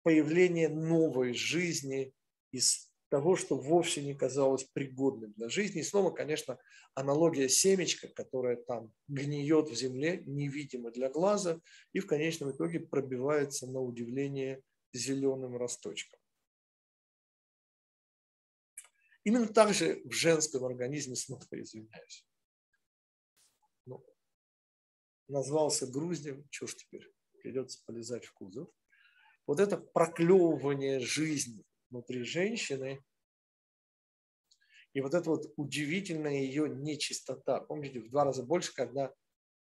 Появление 0.02 0.68
новой 0.68 1.32
жизни 1.34 2.14
из 2.52 2.90
того, 3.10 3.36
что 3.36 3.56
вовсе 3.56 4.02
не 4.02 4.14
казалось 4.14 4.64
пригодным 4.64 5.32
для 5.32 5.48
жизни. 5.48 5.80
И 5.80 5.84
снова, 5.84 6.10
конечно, 6.10 6.58
аналогия 6.94 7.48
семечка, 7.48 8.08
которая 8.08 8.56
там 8.56 8.92
гниет 9.08 9.70
в 9.70 9.74
земле, 9.74 10.22
невидимо 10.26 10.90
для 10.90 11.08
глаза, 11.08 11.60
и 11.92 12.00
в 12.00 12.06
конечном 12.06 12.52
итоге 12.52 12.80
пробивается 12.80 13.66
на 13.66 13.80
удивление 13.80 14.62
зеленым 14.92 15.56
росточком. 15.56 16.17
Именно 19.28 19.48
так 19.48 19.74
же 19.74 20.00
в 20.06 20.12
женском 20.12 20.64
организме, 20.64 21.14
снова 21.14 21.44
извиняюсь. 21.50 22.26
Ну, 23.84 24.02
назвался 25.28 25.86
груздем, 25.86 26.48
что 26.50 26.66
ж 26.66 26.76
теперь, 26.76 27.12
придется 27.42 27.84
полезать 27.84 28.24
в 28.24 28.32
кузов. 28.32 28.70
Вот 29.46 29.60
это 29.60 29.76
проклевывание 29.76 30.98
жизни 31.00 31.62
внутри 31.90 32.22
женщины 32.22 33.04
и 34.94 35.02
вот 35.02 35.12
эта 35.12 35.28
вот 35.28 35.52
удивительная 35.56 36.40
ее 36.40 36.66
нечистота. 36.66 37.60
Помните, 37.60 38.00
в 38.00 38.08
два 38.08 38.24
раза 38.24 38.42
больше, 38.42 38.72
когда 38.72 39.14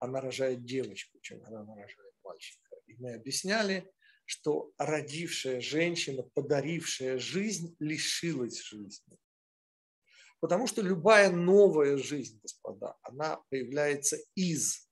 она 0.01 0.21
рожает 0.21 0.66
девочку, 0.66 1.19
чем 1.21 1.40
когда 1.40 1.61
она 1.61 1.75
рожает 1.75 2.14
мальчика. 2.23 2.77
И 2.85 2.95
мы 2.97 3.14
объясняли, 3.14 3.90
что 4.27 4.75
родившая 4.77 5.62
женщина, 5.62 6.25
подарившая 6.35 7.19
жизнь, 7.19 7.75
лишилась 7.79 8.61
жизни. 8.61 9.19
Потому 10.40 10.66
что 10.66 10.83
любая 10.83 11.31
новая 11.31 11.96
жизнь, 11.96 12.40
господа, 12.42 12.96
она 13.03 13.42
появляется 13.49 14.18
из. 14.35 14.88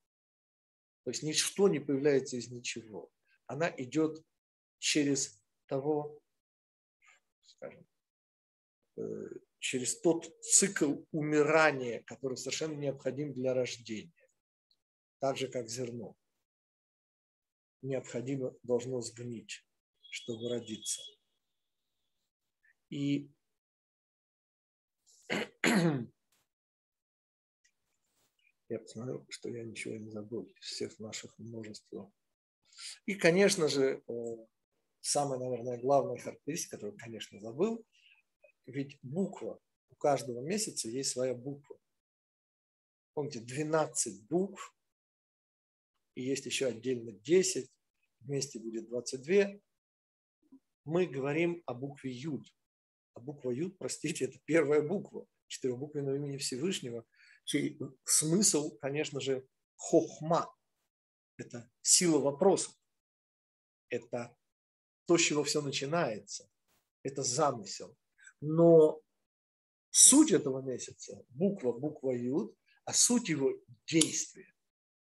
То 1.04 1.10
есть 1.10 1.22
ничто 1.22 1.68
не 1.68 1.80
появляется 1.80 2.36
из 2.36 2.50
ничего. 2.50 3.10
Она 3.46 3.72
идет 3.76 4.24
через 4.78 5.42
того, 5.66 6.18
скажем, 7.42 7.86
э, 8.96 9.02
через 9.58 10.00
тот 10.00 10.26
цикл 10.42 11.04
умирания, 11.10 12.02
который 12.02 12.36
совершенно 12.36 12.74
необходим 12.74 13.32
для 13.34 13.54
рождения. 13.54 14.12
Так 15.20 15.36
же, 15.36 15.48
как 15.48 15.68
зерно. 15.68 16.16
Необходимо 17.82 18.54
должно 18.62 19.00
сгнить, 19.02 19.64
чтобы 20.10 20.48
родиться. 20.48 21.02
И 22.88 23.30
я 28.68 28.78
посмотрю, 28.78 29.26
что 29.28 29.48
я 29.48 29.64
ничего 29.64 29.96
не 29.96 30.10
забыл 30.10 30.44
из 30.60 30.66
всех 30.66 30.98
наших 30.98 31.38
множества. 31.38 32.12
И, 33.06 33.14
конечно 33.14 33.68
же, 33.68 34.02
э, 34.06 34.12
самая, 35.00 35.38
наверное, 35.38 35.80
главная 35.80 36.18
характеристика, 36.18 36.76
которую, 36.76 36.98
конечно, 36.98 37.40
забыл, 37.40 37.84
ведь 38.66 38.98
буква, 39.02 39.60
у 39.90 39.96
каждого 39.96 40.40
месяца 40.40 40.88
есть 40.88 41.10
своя 41.10 41.34
буква. 41.34 41.78
Помните, 43.12 43.40
12 43.40 44.26
букв, 44.28 44.74
и 46.14 46.22
есть 46.22 46.46
еще 46.46 46.66
отдельно 46.66 47.12
10, 47.12 47.70
вместе 48.20 48.58
будет 48.58 48.88
22. 48.88 49.60
Мы 50.84 51.06
говорим 51.06 51.62
о 51.66 51.74
букве 51.74 52.10
Юд. 52.10 52.52
А 53.14 53.20
буква 53.20 53.50
Юд, 53.50 53.78
простите, 53.78 54.24
это 54.24 54.38
первая 54.44 54.82
буква 54.82 55.26
четырехбуквенного 55.48 56.16
имени 56.16 56.38
Всевышнего, 56.38 57.04
чей 57.44 57.78
смысл, 58.04 58.76
конечно 58.78 59.20
же, 59.20 59.46
хохма. 59.76 60.54
Это 61.36 61.70
сила 61.82 62.18
вопроса. 62.18 62.70
Это 63.88 64.36
то, 65.06 65.18
с 65.18 65.22
чего 65.22 65.44
все 65.44 65.60
начинается. 65.60 66.48
Это 67.02 67.22
замысел. 67.22 67.96
Но 68.40 69.04
Суть 69.96 70.32
этого 70.32 70.60
месяца– 70.60 71.24
буква, 71.28 71.70
буква 71.70 72.10
Юд, 72.10 72.58
а 72.84 72.92
суть 72.92 73.28
его– 73.28 73.52
действие. 73.86 74.52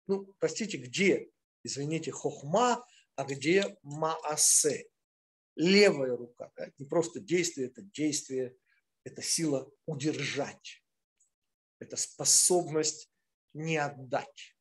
Ну, 0.07 0.35
простите, 0.39 0.79
где, 0.79 1.31
извините, 1.63 2.13
хохма, 2.13 2.83
а 3.15 3.25
где 3.25 3.77
маасе? 3.83 4.89
Левая 5.55 6.17
рука. 6.17 6.51
Да? 6.57 6.73
Не 6.79 6.87
просто 6.87 7.21
действие, 7.21 7.67
это 7.67 7.83
действие, 7.83 8.57
это 9.05 9.23
сила 9.23 9.71
удержать. 9.87 10.83
Это 11.79 11.97
способность 11.97 13.11
не 13.55 13.77
отдать, 13.79 14.57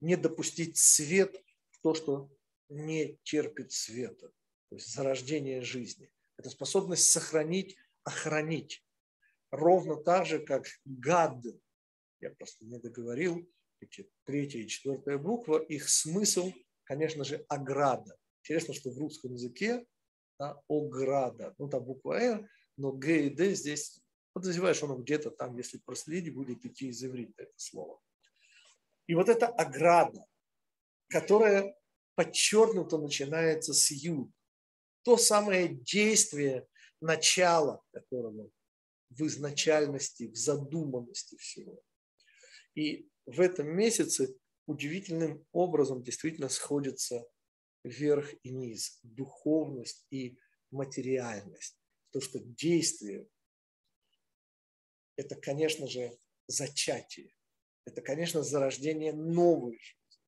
не 0.00 0.16
допустить 0.16 0.76
свет 0.76 1.36
в 1.70 1.80
то, 1.80 1.94
что 1.94 2.30
не 2.68 3.18
терпит 3.22 3.72
света. 3.72 4.28
То 4.70 4.76
есть 4.76 4.92
зарождение 4.92 5.60
жизни. 5.62 6.10
Это 6.36 6.50
способность 6.50 7.10
сохранить, 7.10 7.76
охранить. 8.04 8.84
Ровно 9.50 9.96
так 9.96 10.26
же, 10.26 10.40
как 10.40 10.66
гад, 10.84 11.36
я 12.20 12.30
просто 12.30 12.64
не 12.64 12.78
договорил, 12.78 13.48
эти 13.80 14.10
третья 14.24 14.58
и 14.60 14.68
четвертая 14.68 15.18
буква, 15.18 15.62
их 15.62 15.88
смысл, 15.88 16.52
конечно 16.84 17.24
же, 17.24 17.44
ограда. 17.48 18.16
Интересно, 18.42 18.74
что 18.74 18.90
в 18.90 18.98
русском 18.98 19.34
языке 19.34 19.86
да, 20.38 20.60
ограда, 20.68 21.54
ну 21.58 21.68
там 21.68 21.84
буква 21.84 22.20
«р», 22.20 22.50
но 22.76 22.92
«г» 22.92 23.26
и 23.26 23.30
«д» 23.30 23.54
здесь, 23.54 24.00
подозреваешь, 24.32 24.82
оно 24.82 24.96
где-то 24.96 25.30
там, 25.30 25.56
если 25.56 25.78
проследить, 25.78 26.34
будет 26.34 26.64
идти 26.64 26.88
из 26.88 27.02
иврита 27.04 27.44
это 27.44 27.52
слово. 27.56 28.00
И 29.06 29.14
вот 29.14 29.28
эта 29.28 29.46
ограда, 29.46 30.24
которая 31.08 31.76
подчеркнуто 32.14 32.98
начинается 32.98 33.72
с 33.72 33.90
«ю», 33.90 34.32
то 35.02 35.16
самое 35.16 35.68
действие, 35.68 36.66
начало 37.00 37.82
которого 37.92 38.50
в 39.10 39.26
изначальности, 39.26 40.24
в 40.28 40.36
задуманности 40.36 41.36
всего. 41.36 41.80
И 42.74 43.08
в 43.24 43.40
этом 43.40 43.68
месяце 43.68 44.36
удивительным 44.66 45.46
образом 45.52 46.02
действительно 46.02 46.48
сходятся 46.48 47.24
верх 47.84 48.34
и 48.42 48.50
низ, 48.50 48.98
духовность 49.02 50.06
и 50.10 50.38
материальность. 50.70 51.78
То, 52.16 52.22
что 52.22 52.38
действие– 52.38 53.28
это, 55.16 55.36
конечно 55.36 55.86
же, 55.86 56.18
зачатие. 56.46 57.30
Это, 57.84 58.00
конечно, 58.00 58.42
зарождение 58.42 59.12
новой 59.12 59.78
жизни, 59.78 60.22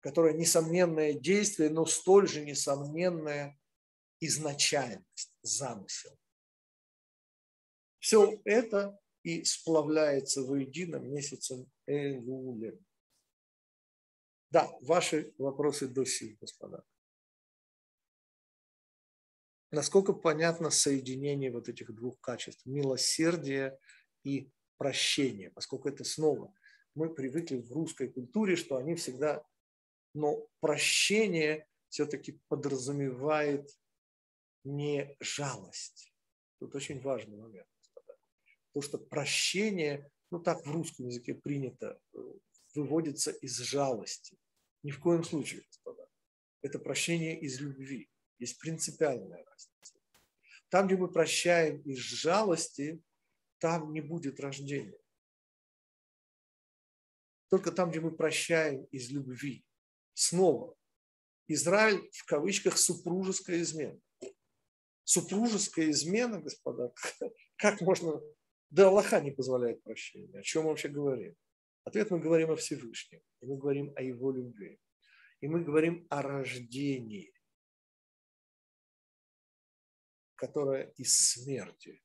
которая 0.00 0.34
несомненное 0.34 1.14
действие, 1.14 1.70
но 1.70 1.86
столь 1.86 2.28
же 2.28 2.44
несомненная 2.44 3.58
изначальность, 4.20 5.34
замысел. 5.40 6.14
Все 7.98 8.38
это 8.44 9.00
и 9.22 9.42
сплавляется 9.42 10.42
воедино 10.42 10.96
месяцем 10.96 11.72
Элулем. 11.86 12.84
Да, 14.50 14.70
ваши 14.82 15.32
вопросы 15.38 15.88
до 15.88 16.04
сих, 16.04 16.38
господа. 16.40 16.84
Насколько 19.70 20.12
понятно 20.12 20.70
соединение 20.70 21.50
вот 21.50 21.68
этих 21.68 21.94
двух 21.94 22.20
качеств, 22.20 22.64
милосердия 22.66 23.78
и 24.22 24.50
прощения, 24.76 25.50
поскольку 25.50 25.88
это 25.88 26.04
снова 26.04 26.54
мы 26.94 27.12
привыкли 27.12 27.58
в 27.58 27.72
русской 27.72 28.08
культуре, 28.08 28.56
что 28.56 28.76
они 28.76 28.94
всегда, 28.94 29.44
но 30.14 30.48
прощение 30.60 31.66
все-таки 31.88 32.40
подразумевает 32.48 33.70
не 34.64 35.16
жалость. 35.20 36.12
Тут 36.58 36.74
очень 36.74 37.00
важный 37.00 37.36
момент. 37.36 37.68
Потому 38.72 38.82
что 38.82 38.98
прощение, 38.98 40.10
ну 40.30 40.40
так 40.40 40.64
в 40.66 40.70
русском 40.70 41.06
языке 41.06 41.34
принято, 41.34 42.00
э, 42.14 42.18
выводится 42.74 43.30
из 43.30 43.56
жалости. 43.58 44.38
Ни 44.82 44.90
в 44.90 45.00
коем 45.00 45.22
случае, 45.22 45.62
господа. 45.62 46.08
Это 46.62 46.78
прощение 46.78 47.38
из 47.38 47.60
любви. 47.60 48.08
Есть 48.38 48.58
принципиальная 48.58 49.44
разница. 49.44 49.94
Там, 50.68 50.86
где 50.86 50.96
мы 50.96 51.10
прощаем 51.10 51.80
из 51.82 51.98
жалости, 51.98 53.02
там 53.58 53.92
не 53.92 54.00
будет 54.00 54.40
рождения. 54.40 54.98
Только 57.48 57.70
там, 57.70 57.90
где 57.90 58.00
мы 58.00 58.10
прощаем 58.10 58.84
из 58.86 59.10
любви. 59.10 59.64
Снова. 60.14 60.76
Израиль 61.48 62.10
в 62.12 62.24
кавычках 62.24 62.76
супружеская 62.76 63.60
измена. 63.60 64.00
Супружеская 65.04 65.90
измена, 65.90 66.40
господа, 66.40 66.92
как 67.56 67.80
можно 67.80 68.20
да 68.70 68.88
Аллаха 68.88 69.20
не 69.20 69.30
позволяет 69.30 69.82
прощения. 69.82 70.38
О 70.38 70.42
чем 70.42 70.64
мы 70.64 70.70
вообще 70.70 70.88
говорим? 70.88 71.36
Ответ 71.84 72.10
мы 72.10 72.18
говорим 72.18 72.50
о 72.50 72.56
Всевышнем. 72.56 73.20
И 73.40 73.46
мы 73.46 73.56
говорим 73.56 73.92
о 73.94 74.02
Его 74.02 74.32
любви. 74.32 74.80
И 75.40 75.48
мы 75.48 75.62
говорим 75.62 76.06
о 76.10 76.22
рождении, 76.22 77.32
которое 80.36 80.90
из 80.96 81.18
смерти. 81.18 82.02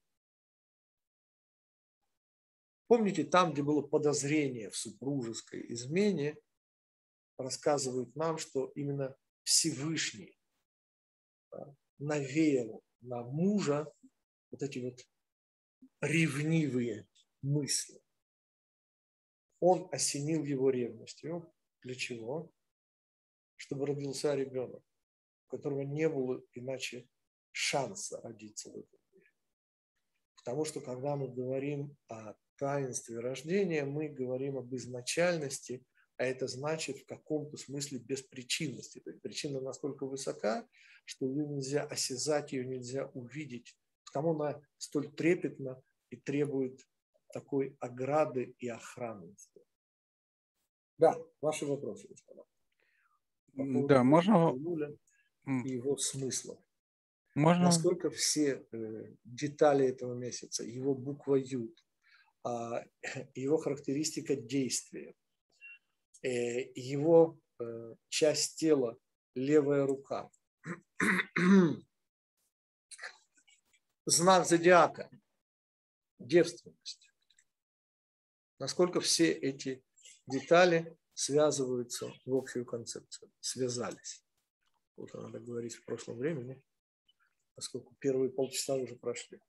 Помните, 2.88 3.24
там, 3.24 3.54
где 3.54 3.64
было 3.64 3.82
подозрение 3.82 4.70
в 4.70 4.76
супружеской 4.76 5.72
измене, 5.74 6.38
рассказывают 7.38 8.16
нам, 8.16 8.38
что 8.38 8.72
именно 8.76 9.16
Всевышний 9.44 10.38
навеял 12.00 12.84
на 13.02 13.24
мужа 13.24 13.92
вот 14.52 14.64
эти 14.64 14.80
вот 14.80 15.00
ревнивые 16.02 17.08
мысли. 17.42 18.02
Он 19.60 19.88
осенил 19.92 20.44
его 20.44 20.70
ревностью. 20.70 21.54
Для 21.84 21.96
чего? 21.96 22.52
Чтобы 23.56 23.86
родился 23.86 24.36
ребенок, 24.36 24.84
у 25.48 25.56
которого 25.56 25.82
не 25.82 26.10
было 26.10 26.44
иначе 26.54 27.08
шанса 27.52 28.22
родиться 28.22 28.70
в 28.70 28.78
этом 28.78 29.00
мире. 29.14 29.30
Потому 30.36 30.66
что 30.66 30.82
когда 30.82 31.16
мы 31.16 31.28
говорим 31.28 31.96
о 32.08 32.36
таинстве 32.58 33.20
рождения, 33.20 33.86
мы 33.86 34.10
говорим 34.10 34.58
об 34.58 34.74
изначальности, 34.76 35.84
а 36.18 36.26
это 36.26 36.48
значит 36.48 37.00
в 37.00 37.06
каком-то 37.06 37.58
смысле 37.58 38.00
беспричинности. 38.00 39.00
То 39.00 39.10
есть 39.10 39.22
причина 39.22 39.60
настолько 39.60 40.06
высока, 40.06 40.68
что 41.06 41.26
ее 41.26 41.48
нельзя 41.48 41.84
осязать, 41.84 42.54
ее 42.54 42.66
нельзя 42.66 43.08
увидеть. 43.08 43.76
Потому 44.06 44.40
она 44.40 44.62
столь 44.78 45.12
трепетна 45.12 45.82
и 46.10 46.18
требует 46.18 46.88
такой 47.34 47.76
ограды 47.80 48.56
и 48.60 48.68
охраны. 48.68 49.36
Да, 50.98 51.18
ваши 51.42 51.66
вопросы, 51.66 52.08
господа. 52.08 52.44
Да, 53.54 54.04
можно... 54.04 54.56
Его 55.46 55.98
смысла. 55.98 56.62
Можно... 57.36 57.66
Насколько 57.66 58.10
все 58.10 58.66
э, 58.72 59.16
детали 59.24 59.88
этого 59.88 60.14
месяца, 60.14 60.64
его 60.64 60.94
буква 60.94 61.36
Ю, 61.36 61.74
а, 62.44 62.84
его 63.36 63.58
характеристика 63.58 64.36
действия, 64.36 65.16
э, 66.24 66.72
его 66.76 67.40
э, 67.60 67.96
часть 68.10 68.58
тела, 68.58 68.98
левая 69.34 69.86
рука, 69.86 70.30
знак 74.06 74.46
зодиака, 74.46 75.10
девственность. 76.20 77.12
Насколько 78.60 79.00
все 79.00 79.32
эти 79.32 79.84
детали 80.28 80.98
связываются 81.14 82.14
в 82.26 82.36
общую 82.36 82.66
концепцию, 82.66 83.32
связались. 83.40 84.24
Вот 84.98 85.14
надо 85.14 85.40
говорить 85.40 85.76
в 85.76 85.86
прошлом 85.86 86.18
времени, 86.18 86.62
поскольку 87.62 87.94
первые 88.00 88.32
полчаса 88.32 88.74
уже 88.74 88.96
прошли 88.96 89.40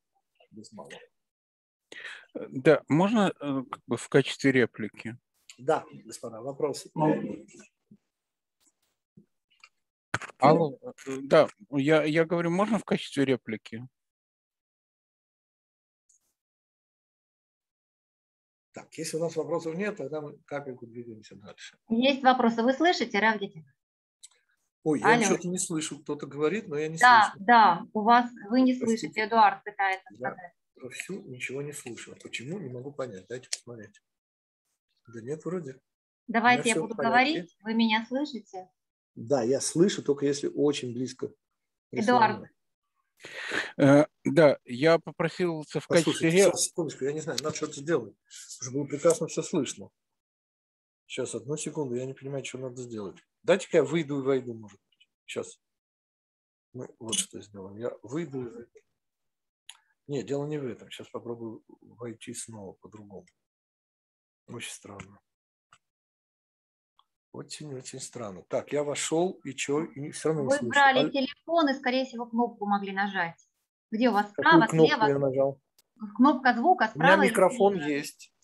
без 0.51 0.71
малого. 0.73 1.01
Да, 2.35 2.83
можно 2.89 3.33
э, 3.41 3.63
как 3.71 3.81
бы 3.87 3.97
в 3.97 4.09
качестве 4.11 4.53
реплики? 4.53 5.17
Да, 5.57 5.83
господа, 6.05 6.43
вопросы. 6.43 6.91
Алло, 10.37 10.79
э, 10.83 10.93
да, 11.23 11.49
я, 11.71 12.05
я 12.05 12.27
говорю, 12.27 12.51
можно 12.51 12.79
в 12.79 12.85
качестве 12.85 13.25
реплики? 13.25 13.89
Так, 18.73 18.93
если 18.93 19.17
у 19.17 19.21
нас 19.21 19.37
вопросов 19.37 19.75
нет, 19.75 19.97
тогда 19.97 20.21
мы 20.21 20.37
капельку 20.45 20.87
двигаемся 20.87 21.37
дальше. 21.37 21.79
Есть 21.89 22.23
вопросы. 22.23 22.63
Вы 22.63 22.75
слышите, 22.75 23.19
Равдите? 23.19 23.65
Ой, 24.85 25.01
я 25.01 25.15
Алло. 25.15 25.25
что-то 25.25 25.49
не 25.49 25.59
слышу. 25.59 26.01
Кто-то 26.01 26.27
говорит, 26.27 26.69
но 26.69 26.77
я 26.77 26.89
не 26.89 26.99
да, 26.99 27.31
слышу. 27.31 27.45
Да, 27.45 27.75
да, 27.75 27.87
у 27.93 28.03
вас, 28.03 28.31
вы 28.51 28.63
не 28.63 28.75
Простите. 28.75 29.01
слышите. 29.01 29.27
Эдуард 29.27 29.63
пытается 29.65 30.09
да, 30.11 30.31
сказать. 30.31 30.53
Вовсю 30.77 31.23
ничего 31.29 31.63
не 31.63 31.73
слышу. 31.73 32.17
Почему? 32.23 32.59
Не 32.59 32.69
могу 32.69 32.93
понять. 32.93 33.27
Дайте 33.29 33.49
посмотреть. 33.49 34.03
Да 35.07 35.21
нет, 35.21 35.45
вроде. 35.45 35.81
Давайте 36.27 36.71
я 36.71 36.81
буду 36.81 36.95
говорить. 36.95 37.57
Вы 37.63 37.75
меня 37.75 38.05
слышите? 38.09 38.69
Да, 39.15 39.43
я 39.43 39.61
слышу, 39.61 40.03
только 40.03 40.27
если 40.27 40.49
очень 40.49 40.93
близко. 40.93 41.33
Эдуард, 41.93 42.49
Э, 43.77 44.07
да, 44.25 44.59
я 44.65 44.99
попросился 44.99 45.81
в 45.81 45.87
качестве... 45.87 46.31
Сейчас, 46.31 46.65
секундочку, 46.65 47.05
я 47.05 47.13
не 47.13 47.21
знаю, 47.21 47.39
надо 47.43 47.55
что-то 47.55 47.75
сделать, 47.75 48.15
чтобы 48.27 48.79
было 48.79 48.87
прекрасно 48.87 49.27
все 49.27 49.43
слышно. 49.43 49.91
Сейчас, 51.07 51.35
одну 51.35 51.57
секунду, 51.57 51.95
я 51.95 52.07
не 52.07 52.15
понимаю, 52.15 52.45
что 52.45 52.59
надо 52.59 52.83
сделать. 52.83 53.19
Дайте-ка 53.43 53.79
я 53.79 53.85
выйду 53.85 54.21
и 54.21 54.23
войду, 54.23 54.55
может 54.55 54.79
быть. 54.89 55.09
Сейчас. 55.27 55.61
Мы 56.73 56.89
вот 56.99 57.15
что 57.15 57.41
сделаем. 57.41 57.77
Я 57.77 57.93
выйду 58.03 58.41
и 58.41 58.51
войду. 58.51 58.71
Нет, 60.07 60.27
дело 60.27 60.47
не 60.47 60.59
в 60.59 60.67
этом. 60.67 60.91
Сейчас 60.91 61.09
попробую 61.09 61.63
войти 61.81 62.35
снова 62.35 62.73
по-другому. 62.75 63.27
Очень 64.49 64.73
странно. 64.73 65.21
Очень-очень 67.33 68.01
странно. 68.01 68.43
Так, 68.49 68.73
я 68.73 68.85
вошел, 68.85 69.41
и 69.45 69.57
что? 69.57 69.85
И 69.85 70.11
все 70.11 70.29
равно 70.29 70.45
Вы 70.45 70.59
брали 70.69 71.07
А 71.07 71.11
телефон 71.11 71.71
и, 71.71 71.75
скорее 71.75 72.05
всего, 72.05 72.27
кнопку 72.27 72.67
могли 72.67 72.93
нажать. 72.93 73.37
Где 73.91 74.11
у 74.11 74.13
вас 74.13 74.31
какую 74.35 74.67
справа, 74.67 74.85
я 74.85 74.97
слева? 75.07 75.19
нажал? 75.19 75.61
Кнопка 76.17 76.55
звука 76.55 76.91
У 76.95 76.99
меня 76.99 77.13
справа. 77.15 77.23
микрофон 77.25 77.77
есть. 77.77 78.35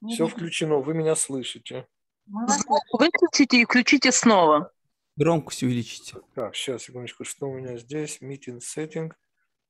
Нет, 0.00 0.14
Все 0.14 0.24
нет, 0.24 0.32
включено. 0.32 0.78
Вы 0.78 0.94
меня 0.94 1.14
слышите. 1.14 1.86
Звук 2.26 2.82
выключите 2.92 3.60
и 3.60 3.64
включите 3.64 4.12
снова. 4.12 4.72
Громкость 5.16 5.62
увеличите. 5.62 6.16
Так, 6.34 6.54
сейчас, 6.56 6.82
секундочку. 6.84 7.24
Что 7.24 7.46
у 7.48 7.54
меня 7.54 7.76
здесь? 7.76 8.20
Meeting 8.22 8.60
setting. 8.60 9.12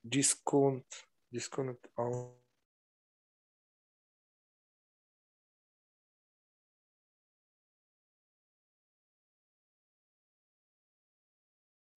Discount. 0.05 0.85
Disconnect. 1.33 1.81
out. 1.99 2.37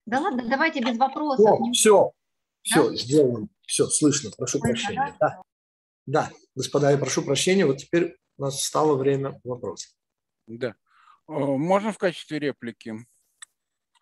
Да 0.06 0.20
ладно, 0.22 0.48
давайте 0.48 0.82
без 0.82 0.98
вопросов. 0.98 1.60
Не- 1.62 1.72
все, 1.74 2.12
все, 2.62 2.94
сделано. 2.96 3.48
Все, 3.66 3.88
слышно. 3.88 4.30
Прошу 4.38 4.60
Слышно, 4.60 4.88
прощения. 4.88 5.18
да? 5.20 5.42
Да. 6.06 6.30
да, 6.30 6.32
господа, 6.54 6.92
я 6.92 6.98
прошу 6.98 7.24
прощения. 7.24 7.66
Вот 7.66 7.78
теперь 7.78 8.16
у 8.38 8.44
нас 8.44 8.62
стало 8.64 8.96
время 8.96 9.40
вопроса. 9.44 9.95
Да. 10.48 10.76
Э, 11.28 11.32
Можно 11.32 11.92
в 11.92 11.98
качестве 11.98 12.40
реплики? 12.40 12.96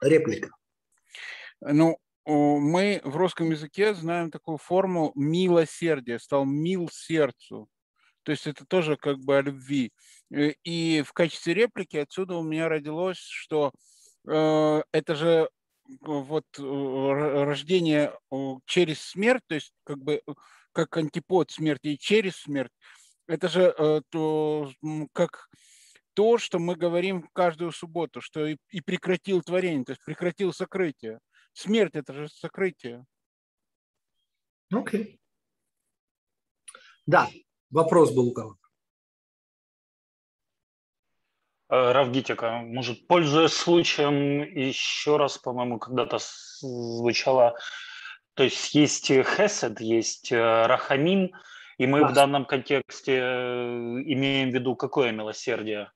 Реплика. 0.01 0.49
Ну, 1.61 1.97
мы 2.25 3.01
в 3.03 3.15
русском 3.15 3.51
языке 3.51 3.93
знаем 3.93 4.31
такую 4.31 4.57
форму 4.57 5.11
милосердия, 5.15 6.19
стал 6.19 6.45
мил 6.45 6.89
сердцу. 6.91 7.69
То 8.23 8.31
есть 8.31 8.47
это 8.47 8.65
тоже 8.65 8.95
как 8.97 9.19
бы 9.19 9.37
о 9.37 9.41
любви. 9.41 9.91
Э, 10.33 10.53
И 10.63 11.03
в 11.05 11.13
качестве 11.13 11.53
реплики 11.53 11.97
отсюда 11.97 12.35
у 12.35 12.43
меня 12.43 12.69
родилось, 12.69 13.17
что 13.17 13.71
э, 14.27 14.81
это 14.91 15.15
же 15.15 15.49
вот 15.99 16.45
рождение 16.57 18.17
через 18.65 19.01
смерть, 19.01 19.43
то 19.47 19.55
есть 19.55 19.73
как 19.83 19.97
бы 19.97 20.23
как 20.71 20.95
антипод 20.95 21.51
смерти 21.51 21.87
и 21.87 21.99
через 21.99 22.37
смерть. 22.37 22.71
Это 23.27 23.49
же 23.49 24.01
то, 24.09 24.71
как 25.11 25.49
то, 26.13 26.37
что 26.37 26.59
мы 26.59 26.75
говорим 26.75 27.27
каждую 27.33 27.71
субботу, 27.71 28.21
что 28.21 28.45
и, 28.45 28.57
и 28.69 28.81
прекратил 28.81 29.41
творение, 29.41 29.85
то 29.85 29.91
есть 29.93 30.03
прекратил 30.05 30.53
сокрытие. 30.53 31.19
Смерть 31.53 31.95
это 31.95 32.13
же 32.13 32.29
сокрытие. 32.29 33.05
Окей. 34.71 35.19
Да, 37.05 37.29
вопрос 37.69 38.13
был 38.13 38.29
у 38.29 38.33
кого 38.33 38.57
Э, 41.73 41.91
Равгитика, 41.91 42.61
может, 42.63 43.07
пользуясь 43.07 43.53
случаем, 43.53 44.43
еще 44.43 45.17
раз, 45.17 45.39
по-моему, 45.39 45.79
когда-то 45.79 46.19
звучало, 46.59 47.57
то 48.35 48.43
есть 48.43 48.75
есть 48.75 49.09
э, 49.09 49.23
хесед, 49.23 49.81
есть 49.81 50.31
э, 50.31 50.67
рахамим, 50.67 51.31
и 51.79 51.87
мы 51.87 52.01
Да. 52.01 52.07
в 52.09 52.13
данном 52.13 52.45
контексте 52.45 53.17
имеем 53.17 54.51
в 54.51 54.53
виду 54.53 54.75
какое 54.75 55.11
милосердие? 55.11 55.91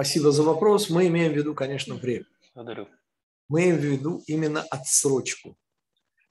Спасибо 0.00 0.32
за 0.32 0.44
вопрос. 0.44 0.88
Мы 0.88 1.08
имеем 1.08 1.34
в 1.34 1.36
виду, 1.36 1.54
конечно, 1.54 1.94
время. 1.94 2.24
Благодарю. 2.54 2.88
Мы 3.48 3.64
имеем 3.64 3.76
в 3.76 3.84
виду 3.84 4.24
именно 4.26 4.62
отсрочку. 4.62 5.58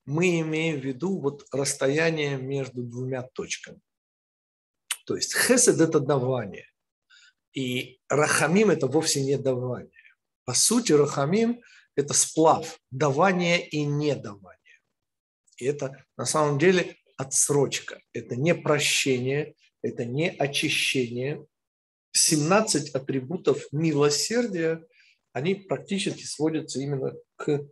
Мы 0.06 0.40
имеем 0.40 0.80
в 0.80 0.84
виду 0.84 1.20
вот 1.20 1.46
расстояние 1.52 2.38
между 2.38 2.82
двумя 2.82 3.22
точками. 3.22 3.80
То 5.06 5.16
есть 5.16 5.38
хесед– 5.38 5.80
это 5.82 6.00
давание. 6.00 6.66
И 7.54 8.00
рахамим– 8.10 8.70
это 8.72 8.88
вовсе 8.88 9.24
не 9.24 9.38
давание. 9.38 10.16
По 10.46 10.56
сути, 10.56 10.94
рахамим– 10.94 11.62
это 11.96 12.16
сплав 12.16 12.80
давания 12.90 13.60
и 13.60 13.84
недавания. 13.84 14.82
И 15.58 15.66
это 15.66 16.08
на 16.18 16.26
самом 16.26 16.58
деле 16.58 16.98
отсрочка. 17.18 18.02
Это 18.14 18.36
не 18.36 18.56
прощение, 18.56 19.54
это 19.84 20.06
не 20.06 20.28
очищение. 20.28 21.46
17 22.12 22.90
атрибутов 22.96 23.64
милосердия, 23.72 24.86
они 25.34 25.56
практически 25.56 26.24
сводятся 26.24 26.80
именно 26.80 27.14
к 27.36 27.68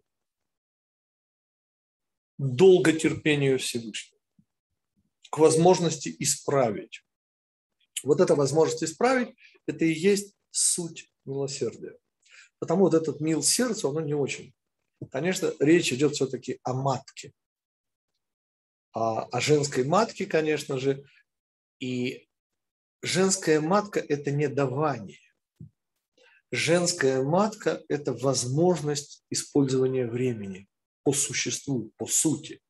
долготерпению 2.38 3.60
Всевышнего, 3.60 4.22
к 5.30 5.38
возможности 5.40 6.16
исправить. 6.20 7.04
Вот 8.04 8.22
эта 8.22 8.36
возможность 8.36 8.84
исправить, 8.84 9.36
это 9.66 9.86
и 9.86 9.92
есть 9.92 10.36
суть 10.52 11.12
милосердия. 11.26 11.98
Потому 12.60 12.84
вот 12.84 12.94
этот 12.94 13.22
мил 13.22 13.42
сердцу, 13.42 13.90
оно 13.90 14.02
не 14.02 14.14
очень. 14.14 14.54
Конечно, 15.12 15.54
речь 15.60 15.92
идет 15.94 16.16
все-таки 16.16 16.60
о 16.64 16.74
матке. 16.74 17.34
А, 18.94 19.24
о 19.26 19.42
женской 19.42 19.84
матке, 19.84 20.26
конечно 20.26 20.80
же. 20.80 21.04
И 21.80 22.27
женская 23.02 23.60
матка– 23.62 24.00
это 24.10 24.32
не 24.32 24.48
давание. 24.48 25.20
Женская 26.52 27.22
матка– 27.24 27.84
это 27.90 28.14
возможность 28.14 29.24
использования 29.30 30.08
времени 30.08 30.68
по 31.04 31.14
существу, 31.14 31.92
по 31.98 32.08
сути. 32.08 32.62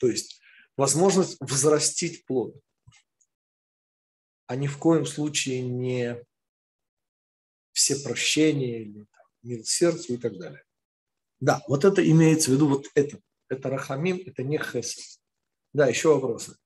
То 0.00 0.08
есть 0.08 0.40
возможность 0.76 1.36
взрастить 1.40 2.24
плод, 2.24 2.54
а 4.46 4.56
ни 4.56 4.66
в 4.66 4.78
коем 4.78 5.04
случае 5.04 5.60
не 5.62 6.24
все 7.72 7.96
прощения 7.96 8.82
или 8.82 9.04
там, 9.04 9.64
сердцу 9.64 10.14
и 10.14 10.16
так 10.16 10.38
далее. 10.38 10.64
Да, 11.40 11.62
вот 11.68 11.84
это 11.84 12.08
имеется 12.08 12.50
в 12.50 12.54
виду, 12.54 12.68
вот 12.68 12.86
это. 12.94 13.20
Это 13.48 13.70
рахамим, 13.70 14.22
это 14.26 14.42
не 14.42 14.58
хесед. 14.58 15.20
Да, 15.72 15.86
еще 15.86 16.12
вопросы. 16.12 16.56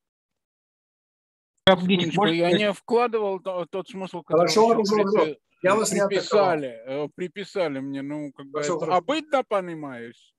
Секундочку, 1.68 2.16
может, 2.16 2.34
я 2.34 2.52
не 2.52 2.72
вкладывал 2.72 3.40
то- 3.40 3.66
тот 3.70 3.88
смысл, 3.88 4.22
который 4.22 4.40
Хорошо, 4.40 4.66
вы 4.68 4.74
хорошо, 4.84 4.96
припи- 5.26 5.38
Я 5.62 5.76
вас 5.76 5.92
не 5.92 6.04
приписали, 6.08 6.80
э, 6.86 7.08
приписали 7.14 7.78
мне, 7.78 8.02
ну, 8.02 8.32
как 8.32 8.46
бы 8.46 8.54
Хорошо, 8.54 8.76
это 8.76 8.86
хорошо. 8.86 8.98
обыдно 8.98 9.44
понимаюсь. 9.44 10.34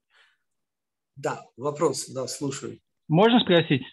Да, 1.16 1.42
вопрос, 1.56 2.08
да, 2.10 2.26
слушаю. 2.26 2.78
Можно 3.08 3.40
спросить? 3.40 3.84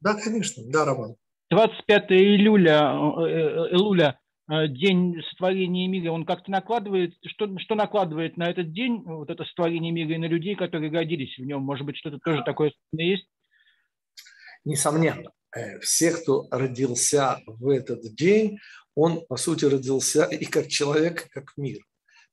Да, 0.00 0.14
конечно, 0.14 0.62
да, 0.66 0.84
Роман. 0.84 1.16
25 1.50 2.10
июля, 2.10 2.92
э, 2.92 3.24
э, 3.24 3.74
Илуля, 3.74 4.20
э, 4.50 4.68
день 4.68 5.22
сотворения 5.30 5.88
мира, 5.88 6.12
он 6.12 6.26
как-то 6.26 6.50
накладывает, 6.50 7.14
что, 7.24 7.58
что 7.58 7.74
накладывает 7.74 8.36
на 8.36 8.50
этот 8.50 8.70
день, 8.72 9.02
вот 9.04 9.30
это 9.30 9.44
сотворение 9.46 9.92
мира 9.92 10.14
и 10.14 10.18
на 10.18 10.26
людей, 10.26 10.56
которые 10.56 10.92
родились 10.92 11.38
в 11.38 11.42
нем? 11.42 11.62
Может 11.62 11.86
быть, 11.86 11.96
что-то 11.96 12.18
тоже 12.18 12.42
такое 12.44 12.72
есть? 12.92 13.26
Несомненно, 14.66 15.30
все, 15.80 16.12
кто 16.12 16.46
родился 16.50 17.42
в 17.46 17.68
этот 17.68 18.14
день, 18.14 18.58
он, 18.94 19.24
по 19.26 19.36
сути, 19.36 19.64
родился 19.64 20.24
и 20.24 20.44
как 20.44 20.68
человек, 20.68 21.26
и 21.26 21.28
как 21.28 21.56
мир. 21.56 21.80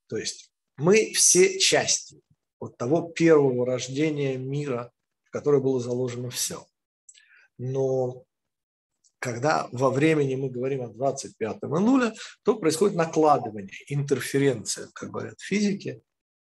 То 0.07 0.17
есть 0.17 0.51
мы 0.77 1.13
все 1.13 1.59
части 1.59 2.21
вот 2.59 2.77
того 2.77 3.09
первого 3.09 3.65
рождения 3.65 4.37
мира, 4.37 4.91
в 5.23 5.29
которое 5.29 5.61
было 5.61 5.79
заложено 5.79 6.29
все. 6.29 6.65
Но 7.57 8.25
когда 9.19 9.67
во 9.71 9.89
времени 9.89 10.35
мы 10.35 10.49
говорим 10.49 10.81
о 10.83 10.89
25 10.89 11.57
июля, 11.63 12.13
то 12.43 12.55
происходит 12.55 12.95
накладывание, 12.95 13.73
интерференция, 13.87 14.89
как 14.93 15.11
говорят 15.11 15.39
физики, 15.39 16.01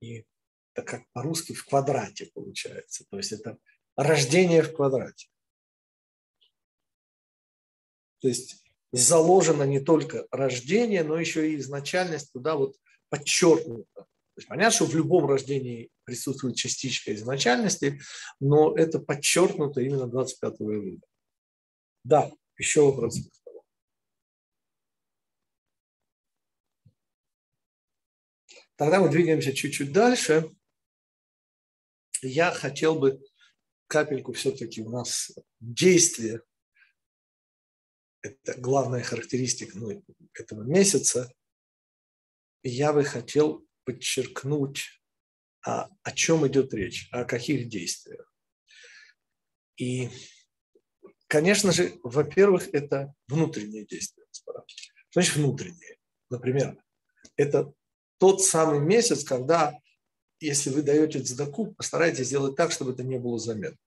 и 0.01 0.25
это 0.73 0.85
как 0.85 1.03
по-русски 1.13 1.53
в 1.53 1.65
квадрате 1.65 2.29
получается. 2.33 3.05
То 3.09 3.17
есть 3.17 3.31
это 3.31 3.57
рождение 3.95 4.61
в 4.61 4.73
квадрате. 4.73 5.27
То 8.21 8.27
есть 8.27 8.63
заложено 8.91 9.63
не 9.63 9.79
только 9.79 10.27
рождение, 10.31 11.03
но 11.03 11.19
еще 11.19 11.51
и 11.51 11.57
изначальность 11.57 12.31
туда 12.31 12.55
вот 12.55 12.77
подчеркнута. 13.09 13.87
То 13.95 14.37
есть 14.37 14.47
понятно, 14.47 14.71
что 14.71 14.85
в 14.85 14.95
любом 14.95 15.25
рождении 15.25 15.89
присутствует 16.03 16.55
частичка 16.55 17.13
изначальности, 17.13 17.99
но 18.39 18.75
это 18.75 18.99
подчеркнуто 18.99 19.81
именно 19.81 20.07
25 20.07 20.53
июля. 20.61 20.99
Да, 22.03 22.31
еще 22.57 22.85
вопросы. 22.85 23.29
Тогда 28.75 28.99
мы 28.99 29.09
двигаемся 29.09 29.53
чуть-чуть 29.53 29.91
дальше. 29.91 30.49
я 32.21 32.51
хотел 32.51 32.97
бы 32.97 33.21
капельку 33.87 34.31
все-таки 34.33 34.81
у 34.81 34.89
нас 34.89 35.31
действие, 35.59 36.41
это 38.21 38.59
главная 38.59 39.03
характеристика 39.03 39.77
ну, 39.77 40.03
этого 40.33 40.63
месяца, 40.63 41.33
я 42.63 42.93
бы 42.93 43.03
хотел 43.03 43.65
подчеркнуть, 43.83 45.01
а, 45.65 45.89
о 46.03 46.11
чем 46.11 46.47
идет 46.47 46.73
речь, 46.73 47.09
о 47.11 47.25
каких 47.25 47.69
действиях. 47.69 48.31
И, 49.77 50.09
конечно 51.27 51.71
же, 51.71 51.99
во-первых, 52.03 52.69
это 52.73 53.13
внутренние 53.27 53.85
действия. 53.85 54.25
Значит, 55.11 55.35
внутренние. 55.35 55.97
Например, 56.29 56.77
это 57.35 57.73
тот 58.17 58.41
самый 58.41 58.79
месяц, 58.79 59.23
когда, 59.23 59.77
если 60.39 60.69
вы 60.69 60.83
даете 60.83 61.21
цдаку, 61.21 61.73
постарайтесь 61.73 62.27
сделать 62.27 62.55
так, 62.55 62.71
чтобы 62.71 62.91
это 62.91 63.03
не 63.03 63.17
было 63.17 63.39
заметно. 63.39 63.79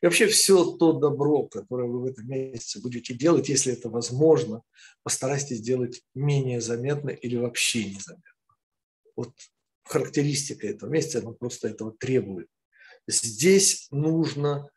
И 0.00 0.06
вообще 0.06 0.26
все 0.26 0.76
то 0.76 0.92
добро, 0.92 1.46
которое 1.46 1.88
вы 1.88 2.00
в 2.00 2.04
этом 2.06 2.28
месяце 2.28 2.80
будете 2.80 3.14
делать, 3.14 3.48
если 3.48 3.72
это 3.72 3.88
возможно, 3.88 4.62
постарайтесь 5.02 5.58
сделать 5.58 6.02
менее 6.14 6.60
заметно 6.60 7.10
или 7.10 7.36
вообще 7.36 7.84
незаметно. 7.84 8.32
Вот 9.14 9.32
характеристика 9.84 10.66
этого 10.66 10.90
месяца, 10.90 11.20
она 11.20 11.32
просто 11.32 11.68
этого 11.68 11.92
требует. 11.92 12.48
Здесь 13.06 13.86
нужно 13.90 14.68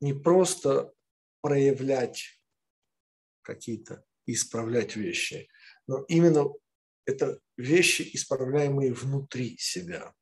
не 0.00 0.12
просто 0.12 0.92
проявлять 1.40 2.40
какие-то, 3.42 4.04
исправлять 4.26 4.96
вещи, 4.96 5.48
но 5.86 6.04
именно 6.08 6.46
это 7.04 7.38
вещи, 7.56 8.08
исправляемые 8.14 8.92
внутри 8.92 9.56
себя. 9.58 10.14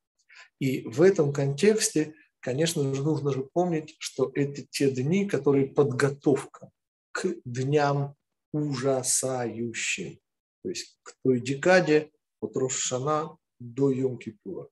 И 0.59 0.83
в 0.83 1.03
этом 1.03 1.33
контексте, 1.33 2.15
конечно 2.43 2.95
же, 2.95 3.03
нужно 3.03 3.33
же 3.33 3.45
помнить, 3.45 3.95
что 3.99 4.31
это 4.35 4.63
те 4.63 4.91
дни, 4.91 5.27
которые 5.27 5.67
подготовка 5.67 6.71
к 7.13 7.35
дням 7.45 8.17
ужасающим. 8.53 10.19
То 10.63 10.69
есть 10.69 10.99
к 11.03 11.17
той 11.25 11.41
декаде 11.41 12.11
от 12.41 12.57
Рошана 12.57 13.39
до 13.59 13.93
Йом-Кипура. 13.93 14.69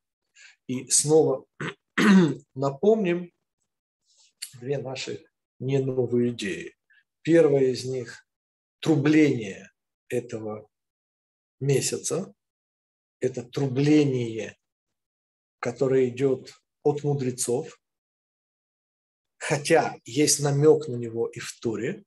И 0.67 0.89
снова 0.91 1.47
напомним, 2.55 3.33
две 4.61 4.79
наши 4.79 5.25
не 5.59 5.79
новые 5.79 6.33
идеи. 6.33 6.75
Первая 7.23 7.67
из 7.67 7.85
них– 7.85 8.27
трубление 8.81 9.71
этого 10.09 10.69
месяца. 11.61 12.35
Это 13.21 13.43
трубление, 13.43 14.57
которое 15.59 16.09
идет 16.09 16.55
от 16.83 17.05
мудрецов, 17.05 17.79
хотя 19.39 19.97
есть 20.05 20.41
намек 20.41 20.89
на 20.89 20.97
него 20.97 21.27
и 21.27 21.39
в 21.39 21.59
Туре, 21.61 22.05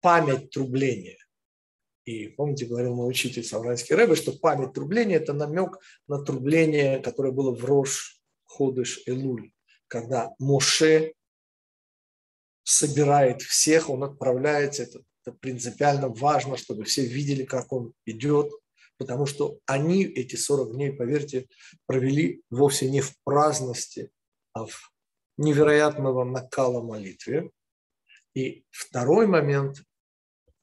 память 0.00 0.50
трубления. 0.50 1.18
И 2.04 2.28
помните, 2.28 2.66
говорил 2.66 2.94
мой 2.94 3.10
учитель 3.10 3.42
Савранский 3.42 3.96
Рэбе, 3.96 4.14
что 4.14 4.32
память 4.32 4.72
трубления– 4.72 5.16
это 5.18 5.32
намек 5.32 5.78
на 6.06 6.22
трубление, 6.22 7.00
которое 7.00 7.32
было 7.32 7.52
в 7.52 7.64
Рош 7.64 8.20
Ходыш 8.44 9.02
Элуль, 9.06 9.50
когда 9.88 10.32
Моше 10.38 11.14
собирает 12.62 13.42
всех, 13.42 13.90
он 13.90 14.04
отправляется. 14.04 14.84
Это, 14.84 15.00
это 15.24 15.36
принципиально 15.36 16.08
важно, 16.08 16.56
чтобы 16.56 16.84
все 16.84 17.04
видели, 17.04 17.44
как 17.44 17.72
он 17.72 17.92
идет, 18.04 18.52
потому 18.98 19.26
что 19.26 19.58
они 19.66 20.04
эти 20.04 20.36
40 20.36 20.72
дней, 20.72 20.92
поверьте, 20.92 21.46
провели 21.86 22.42
вовсе 22.50 22.90
не 22.90 23.00
в 23.00 23.12
праздности, 23.24 24.10
а 24.52 24.66
в 24.66 24.92
невероятного 25.36 26.24
накала 26.24 26.82
молитве. 26.82 27.50
И 28.34 28.64
второй 28.70 29.26
момент, 29.26 29.82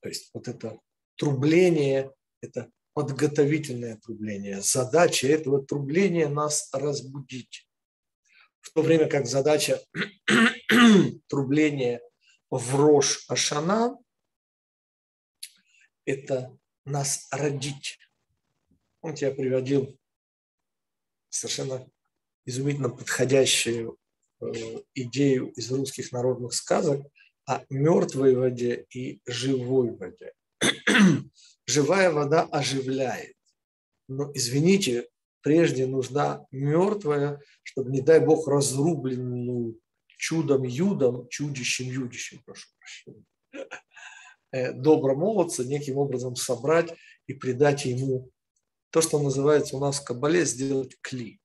то 0.01 0.09
есть 0.09 0.29
вот 0.33 0.47
это 0.47 0.79
трубление, 1.15 2.11
это 2.41 2.69
подготовительное 2.93 3.97
трубление. 3.97 4.61
Задача 4.61 5.27
этого 5.27 5.65
трубления 5.65 6.29
нас 6.29 6.69
разбудить 6.73 7.67
в 8.63 8.71
то 8.71 8.81
время 8.81 9.07
как 9.07 9.27
задача 9.27 9.81
трубления 11.27 12.01
в 12.49 12.75
рожь 12.75 13.25
Ашана– 13.27 13.97
это 16.05 16.57
нас 16.85 17.27
родить. 17.31 17.99
Помните, 19.03 19.25
я 19.25 19.31
приводил 19.33 19.99
совершенно 21.29 21.85
изумительно 22.45 22.87
подходящую 22.87 23.97
э, 24.39 24.45
идею 24.95 25.51
из 25.57 25.69
русских 25.73 26.13
народных 26.13 26.53
сказок 26.53 27.05
о 27.45 27.65
мертвой 27.69 28.33
воде 28.33 28.85
и 28.95 29.19
живой 29.25 29.91
воде. 29.91 30.31
Живая 31.65 32.11
вода 32.11 32.43
оживляет. 32.43 33.35
Но, 34.07 34.31
извините, 34.33 35.09
прежде 35.41 35.85
нужна 35.85 36.45
мертвая, 36.51 37.41
чтобы, 37.63 37.91
не 37.91 37.99
дай 37.99 38.21
Бог, 38.21 38.47
разрубленную 38.47 39.81
чудом 40.07 40.63
юдом, 40.63 41.27
чудищем 41.27 41.87
юдищем, 41.87 42.41
прошу 42.45 42.69
прощения, 42.79 43.25
э, 44.53 44.71
добро 44.71 45.13
молодца 45.13 45.65
неким 45.65 45.97
образом 45.97 46.37
собрать 46.37 46.93
и 47.27 47.33
придать 47.33 47.83
ему 47.83 48.31
то, 48.93 49.01
что 49.01 49.19
называется 49.19 49.75
у 49.75 49.79
нас 49.79 49.99
в 49.99 50.03
Кабале, 50.03 50.45
сделать 50.45 50.95
кли. 51.01 51.41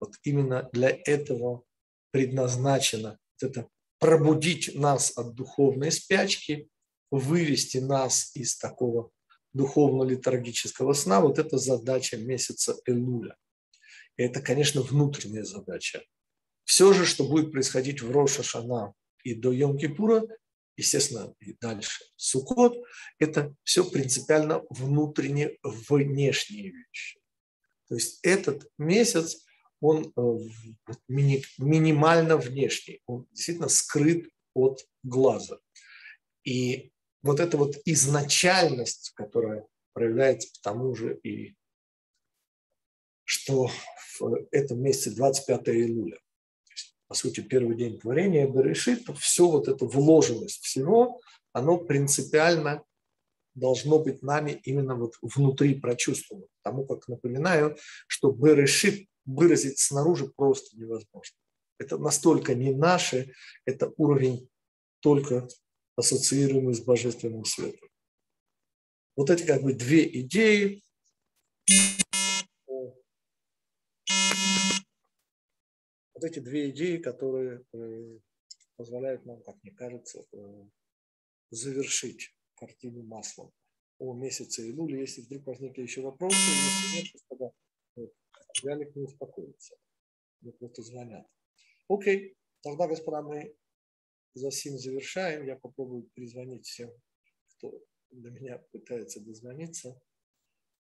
Вот 0.00 0.16
именно 0.24 0.68
для 0.72 0.90
этого 0.90 1.62
предназначено 2.10 3.20
это 3.40 3.68
пробудить 4.00 4.74
нас 4.74 5.16
от 5.16 5.34
духовной 5.34 5.92
спячки, 5.92 6.68
вывести 7.12 7.78
нас 7.78 8.34
из 8.34 8.58
такого 8.58 9.12
духовно-литургического 9.52 10.92
сна, 10.94 11.20
вот 11.20 11.38
это 11.38 11.56
задача 11.56 12.16
месяца 12.16 12.74
Элуля. 12.84 13.36
И 14.16 14.24
это, 14.24 14.42
конечно, 14.42 14.82
внутренняя 14.82 15.44
задача. 15.44 16.02
Все 16.64 16.92
же, 16.92 17.06
что 17.06 17.28
будет 17.28 17.52
происходить 17.52 18.02
в 18.02 18.10
Роша 18.10 18.42
и 19.22 19.34
до 19.34 19.52
Йом-Кипура, 19.52 20.28
естественно, 20.76 21.34
и 21.40 21.54
дальше 21.54 22.04
Сукот, 22.16 22.76
это 23.18 23.54
все 23.62 23.88
принципиально 23.88 24.62
внутренне 24.70 25.56
внешние 25.62 26.70
вещи. 26.70 27.20
То 27.88 27.94
есть 27.94 28.18
этот 28.22 28.68
месяц, 28.78 29.44
он 29.80 30.12
э, 30.16 31.00
минимально 31.08 32.36
внешний, 32.36 33.02
он 33.06 33.26
действительно 33.32 33.68
скрыт 33.68 34.28
от 34.54 34.86
глаза. 35.02 35.58
И 36.44 36.92
вот 37.22 37.40
эта 37.40 37.56
вот 37.56 37.76
изначальность, 37.84 39.12
которая 39.14 39.66
проявляется 39.92 40.48
потому 40.54 40.94
же 40.94 41.18
и 41.22 41.54
что 43.24 43.70
в 44.20 44.46
этом 44.50 44.82
месяце 44.82 45.14
25 45.14 45.68
июля, 45.68 46.18
по 47.14 47.18
сути, 47.18 47.42
первый 47.42 47.76
день 47.76 48.00
творения 48.00 48.48
Берешит, 48.48 49.08
все 49.20 49.48
вот 49.48 49.68
это 49.68 49.86
вложенность 49.86 50.60
всего, 50.64 51.20
оно 51.52 51.78
принципиально 51.78 52.82
должно 53.54 54.00
быть 54.00 54.20
нами 54.22 54.60
именно 54.64 54.96
вот 54.96 55.14
внутри 55.22 55.76
прочувствовано. 55.76 56.48
Потому 56.60 56.84
как 56.84 57.06
напоминаю, 57.06 57.76
что 58.08 58.32
Берешит 58.32 59.06
выразить 59.24 59.78
снаружи 59.78 60.26
просто 60.26 60.76
невозможно. 60.76 61.36
Это 61.78 61.98
настолько 61.98 62.56
не 62.56 62.72
наше, 62.72 63.32
это 63.64 63.92
уровень 63.96 64.48
только 64.98 65.46
ассоциируемые 65.94 66.74
с 66.74 66.80
божественным 66.80 67.44
светом. 67.44 67.88
Вот 69.14 69.30
эти 69.30 69.46
как 69.46 69.62
бы 69.62 69.72
две 69.72 70.04
идеи. 70.22 70.82
Вот 76.14 76.24
эти 76.24 76.38
две 76.38 76.70
идеи, 76.70 76.98
которые 76.98 77.64
э, 77.72 78.18
позволяют 78.76 79.26
нам, 79.26 79.42
как 79.42 79.62
мне 79.62 79.72
кажется, 79.72 80.24
э, 80.32 80.68
завершить 81.50 82.34
картину 82.54 83.02
маслом 83.02 83.52
о 83.98 84.14
месяце 84.14 84.68
Илуле. 84.68 85.00
Если 85.00 85.22
вдруг 85.22 85.46
возникли 85.46 85.82
еще 85.82 86.02
вопросы, 86.02 86.36
если 86.36 86.96
нет, 86.96 87.12
господа, 87.12 87.52
Вялик 88.62 88.94
не 88.94 89.02
успокоится. 89.02 89.76
Мне 90.40 90.52
просто 90.52 90.82
звонят. 90.82 91.26
Окей, 91.88 92.36
тогда, 92.62 92.86
господа, 92.86 93.22
мы 93.22 93.56
за 94.34 94.50
сим 94.50 94.78
завершаем. 94.78 95.46
Я 95.46 95.56
попробую 95.56 96.04
перезвонить 96.14 96.66
всем, 96.66 96.90
кто 97.48 97.72
до 98.10 98.30
меня 98.30 98.58
пытается 98.72 99.20
дозвониться. 99.20 100.00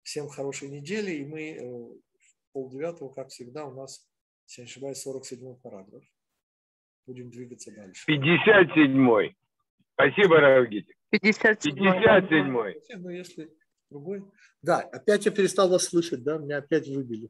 Всем 0.03 0.27
хорошей 0.27 0.69
недели. 0.69 1.11
И 1.11 1.25
мы 1.25 1.51
э, 1.51 1.61
в 1.61 2.35
полдевятого, 2.53 3.11
как 3.13 3.29
всегда, 3.29 3.65
у 3.65 3.73
нас, 3.73 4.09
если 4.51 4.61
не 4.61 4.65
ошибаюсь, 4.65 5.07
47-й 5.07 5.55
параграф. 5.61 6.03
Будем 7.05 7.31
двигаться 7.31 7.71
дальше. 7.71 8.03
57-й. 8.09 9.37
Спасибо, 9.93 10.39
Равгитик. 10.39 10.95
57 11.11 11.75
57-й. 11.77 12.97
Ну, 12.97 13.09
если 13.09 13.53
другой. 13.89 14.23
Да, 14.61 14.79
опять 14.79 15.25
я 15.25 15.31
перестал 15.31 15.69
вас 15.69 15.85
слышать, 15.85 16.23
да, 16.23 16.37
меня 16.37 16.57
опять 16.57 16.87
выбили. 16.87 17.29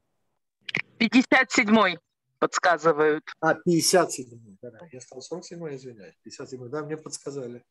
57 0.98 1.98
подсказывают. 2.40 3.24
А, 3.40 3.56
57 3.56 4.58
да, 4.62 4.72
да. 4.72 4.80
Я 4.92 5.00
сказал 5.02 5.22
47 5.22 5.76
извиняюсь. 5.76 6.16
57 6.24 6.70
да, 6.70 6.84
мне 6.84 6.98
подсказали. 6.98 7.64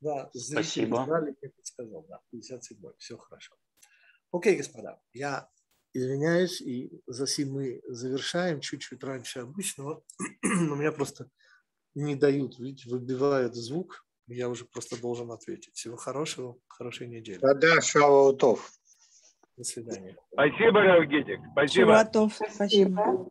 Да, 0.00 0.30
зрители 0.32 0.62
Спасибо. 0.62 1.04
знали, 1.04 1.36
мне 1.40 1.50
подсказал, 1.50 2.06
да, 2.08 2.20
57 2.30 2.78
все 2.98 3.16
хорошо. 3.16 3.54
Окей, 4.32 4.56
господа, 4.56 5.00
я 5.12 5.48
извиняюсь, 5.92 6.60
и 6.60 7.00
за 7.06 7.26
сим 7.26 7.52
мы 7.52 7.80
завершаем 7.86 8.60
чуть-чуть 8.60 9.02
раньше 9.02 9.40
обычного. 9.40 10.02
У 10.42 10.74
меня 10.76 10.92
просто 10.92 11.28
не 11.94 12.14
дают, 12.14 12.58
видите, 12.58 12.88
выбивают 12.88 13.54
звук, 13.54 14.06
я 14.26 14.48
уже 14.48 14.64
просто 14.64 15.00
должен 15.00 15.30
ответить. 15.30 15.74
Всего 15.74 15.96
хорошего, 15.96 16.56
хорошей 16.68 17.08
недели. 17.08 17.40
Да, 17.40 17.80
Шаваутов. 17.80 18.72
До 19.56 19.64
свидания. 19.64 20.16
Спасибо, 20.32 20.80
Равгитик. 20.80 21.40
Спасибо. 21.52 21.86
Шуратов, 21.86 22.38
спасибо. 22.54 23.30